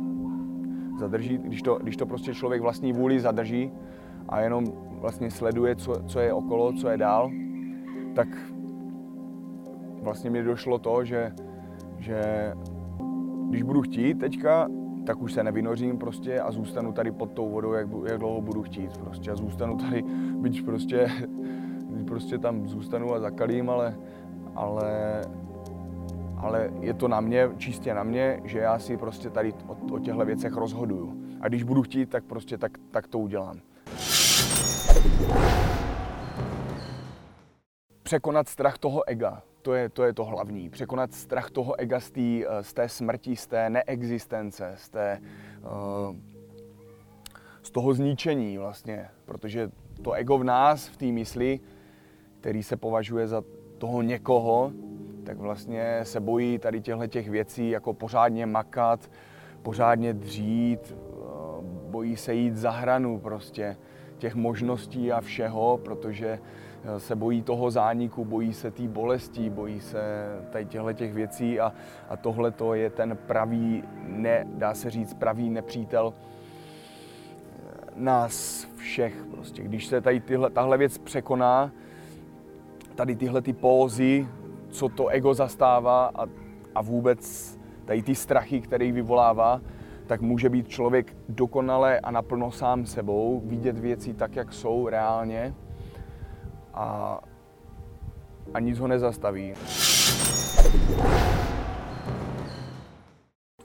zadrží, 1.00 1.38
když 1.38 1.62
to, 1.62 1.78
když 1.82 1.96
to 1.96 2.06
prostě 2.06 2.34
člověk 2.34 2.62
vlastní 2.62 2.92
vůli 2.92 3.20
zadrží 3.20 3.72
a 4.28 4.40
jenom 4.40 4.64
vlastně 5.00 5.30
sleduje, 5.30 5.76
co, 5.76 6.02
co 6.06 6.20
je 6.20 6.32
okolo, 6.32 6.72
co 6.72 6.88
je 6.88 6.96
dál, 6.96 7.30
tak 8.14 8.28
vlastně 10.02 10.30
mi 10.30 10.42
došlo 10.42 10.78
to, 10.78 11.04
že, 11.04 11.32
že 11.98 12.52
když 13.48 13.62
budu 13.62 13.82
chtít 13.82 14.18
teďka, 14.18 14.68
tak 15.06 15.22
už 15.22 15.32
se 15.32 15.42
nevynořím 15.42 15.98
prostě 15.98 16.40
a 16.40 16.50
zůstanu 16.50 16.92
tady 16.92 17.10
pod 17.10 17.32
tou 17.32 17.50
vodou, 17.50 17.72
jak, 17.72 17.88
jak 18.06 18.18
dlouho 18.18 18.40
budu 18.40 18.62
chtít 18.62 18.98
prostě 18.98 19.30
a 19.30 19.36
zůstanu 19.36 19.76
tady, 19.76 20.02
byť 20.34 20.64
prostě, 20.64 21.08
prostě 22.06 22.38
tam 22.38 22.68
zůstanu 22.68 23.14
a 23.14 23.20
zakalím, 23.20 23.70
ale, 23.70 23.96
ale, 24.54 25.20
ale 26.42 26.70
je 26.80 26.94
to 26.94 27.08
na 27.08 27.20
mě, 27.20 27.48
čistě 27.56 27.94
na 27.94 28.02
mě, 28.02 28.40
že 28.44 28.58
já 28.58 28.78
si 28.78 28.96
prostě 28.96 29.30
tady 29.30 29.52
o, 29.66 29.94
o 29.94 29.98
těchto 29.98 30.24
věcech 30.24 30.52
rozhoduju. 30.52 31.22
A 31.40 31.48
když 31.48 31.62
budu 31.62 31.82
chtít, 31.82 32.10
tak 32.10 32.24
prostě 32.24 32.58
tak, 32.58 32.72
tak 32.90 33.06
to 33.06 33.18
udělám. 33.18 33.60
Překonat 38.02 38.48
strach 38.48 38.78
toho 38.78 39.08
ega, 39.08 39.42
to 39.62 39.74
je, 39.74 39.88
to 39.88 40.04
je 40.04 40.12
to 40.12 40.24
hlavní. 40.24 40.70
Překonat 40.70 41.12
strach 41.12 41.50
toho 41.50 41.80
ega 41.80 42.00
z, 42.00 42.10
tý, 42.10 42.44
eh, 42.46 42.62
z 42.62 42.74
té 42.74 42.88
smrti, 42.88 43.36
z 43.36 43.46
té 43.46 43.70
neexistence, 43.70 44.74
z, 44.76 44.88
té, 44.88 45.20
uh, 45.62 46.16
z 47.62 47.70
toho 47.70 47.94
zničení 47.94 48.58
vlastně. 48.58 49.08
Protože 49.24 49.70
to 50.02 50.12
ego 50.12 50.38
v 50.38 50.44
nás, 50.44 50.88
v 50.88 50.96
té 50.96 51.06
mysli, 51.06 51.60
který 52.40 52.62
se 52.62 52.76
považuje 52.76 53.28
za 53.28 53.42
toho 53.78 54.02
někoho, 54.02 54.72
tak 55.30 55.38
vlastně 55.38 56.00
se 56.02 56.20
bojí 56.20 56.58
tady 56.58 56.80
těchto 56.80 57.06
těch 57.06 57.28
věcí 57.28 57.70
jako 57.70 57.94
pořádně 57.94 58.46
makat, 58.46 59.10
pořádně 59.62 60.14
dřít, 60.14 60.94
uh, 60.94 61.64
bojí 61.64 62.16
se 62.16 62.34
jít 62.34 62.56
za 62.56 62.70
hranu 62.70 63.18
prostě 63.18 63.76
těch 64.18 64.34
možností 64.34 65.12
a 65.12 65.20
všeho, 65.20 65.80
protože 65.84 66.38
Eh, 66.84 67.00
se 67.00 67.16
bojí 67.16 67.42
toho 67.42 67.70
zániku, 67.70 68.24
bojí 68.24 68.52
se 68.52 68.70
té 68.70 68.88
bolesti, 68.88 69.50
bojí 69.50 69.80
se 69.80 70.00
tady 70.50 70.66
těchto 70.66 70.92
těch 70.92 71.14
věcí 71.14 71.60
a, 71.60 71.72
a 72.08 72.16
tohle 72.16 72.50
to 72.50 72.74
je 72.74 72.90
ten 72.90 73.18
pravý, 73.26 73.84
ne, 74.06 74.46
dá 74.54 74.74
se 74.74 74.90
říct, 74.90 75.14
pravý 75.14 75.50
nepřítel 75.50 76.12
eh, 76.12 77.90
nás 77.96 78.66
všech. 78.76 79.24
Prostě. 79.30 79.62
Když 79.62 79.86
se 79.86 80.00
tady 80.00 80.20
tyhle, 80.20 80.50
tahle 80.50 80.78
věc 80.78 80.98
překoná, 80.98 81.72
tady 82.94 83.16
tyhle 83.16 83.42
ty 83.42 83.52
pózy, 83.52 84.28
co 84.70 84.88
to 84.88 85.08
ego 85.08 85.34
zastává 85.34 86.10
a, 86.14 86.26
a 86.74 86.82
vůbec 86.82 87.58
tady 87.84 88.02
ty 88.02 88.14
strachy, 88.14 88.60
které 88.60 88.92
vyvolává, 88.92 89.60
tak 90.06 90.20
může 90.20 90.48
být 90.48 90.68
člověk 90.68 91.16
dokonale 91.28 92.00
a 92.00 92.10
naplno 92.10 92.50
sám 92.50 92.86
sebou, 92.86 93.42
vidět 93.44 93.78
věci 93.78 94.14
tak, 94.14 94.36
jak 94.36 94.52
jsou 94.52 94.88
reálně 94.88 95.54
a, 96.74 97.20
a 98.54 98.60
nic 98.60 98.78
ho 98.78 98.86
nezastaví. 98.86 99.54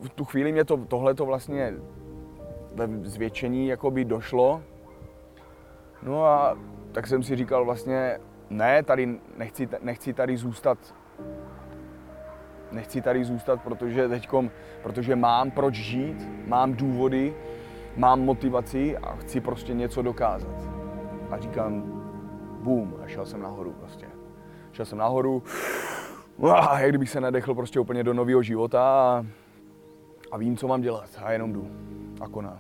V 0.02 0.10
tu 0.16 0.26
chvíli 0.26 0.52
mě 0.52 0.66
to, 0.66 0.78
tohle 0.78 1.14
to 1.14 1.26
vlastně 1.26 1.74
ve 2.74 2.88
zvětšení 3.10 3.68
jakoby 3.68 4.06
došlo. 4.06 4.62
No 6.04 6.26
a 6.26 6.58
tak 6.92 7.08
jsem 7.08 7.24
si 7.24 7.36
říkal 7.36 7.66
vlastně, 7.66 8.20
ne, 8.50 8.84
tady 8.84 9.20
nechci, 9.38 9.70
nechci 9.82 10.14
tady 10.14 10.38
zůstat 10.38 10.78
nechci 12.72 13.02
tady 13.02 13.26
zůstat, 13.26 13.62
protože 13.62 14.10
teďkom, 14.10 14.52
protože 14.84 15.16
mám 15.16 15.52
proč 15.52 15.76
žít, 15.76 16.30
mám 16.48 16.74
důvody, 16.74 17.34
mám 17.98 18.22
motivaci 18.22 18.98
a 18.98 19.16
chci 19.16 19.42
prostě 19.42 19.74
něco 19.74 20.02
dokázat. 20.02 20.56
A 21.32 21.38
říkám, 21.38 21.84
boom, 22.64 22.96
a 23.04 23.08
šel 23.08 23.26
jsem 23.26 23.42
nahoru 23.42 23.72
prostě. 23.72 24.06
Šel 24.72 24.86
jsem 24.86 24.98
nahoru, 24.98 25.44
a 26.52 26.80
jak 26.80 26.90
kdybych 26.90 27.10
se 27.10 27.22
nadechl 27.22 27.56
prostě 27.56 27.80
úplně 27.80 28.04
do 28.04 28.14
nového 28.14 28.44
života 28.44 28.82
a, 28.82 29.26
a 30.32 30.38
vím, 30.38 30.58
co 30.58 30.68
mám 30.68 30.82
dělat 30.82 31.10
a 31.24 31.32
jenom 31.32 31.54
jdu 31.54 31.68
a 32.22 32.28
konám. 32.28 32.60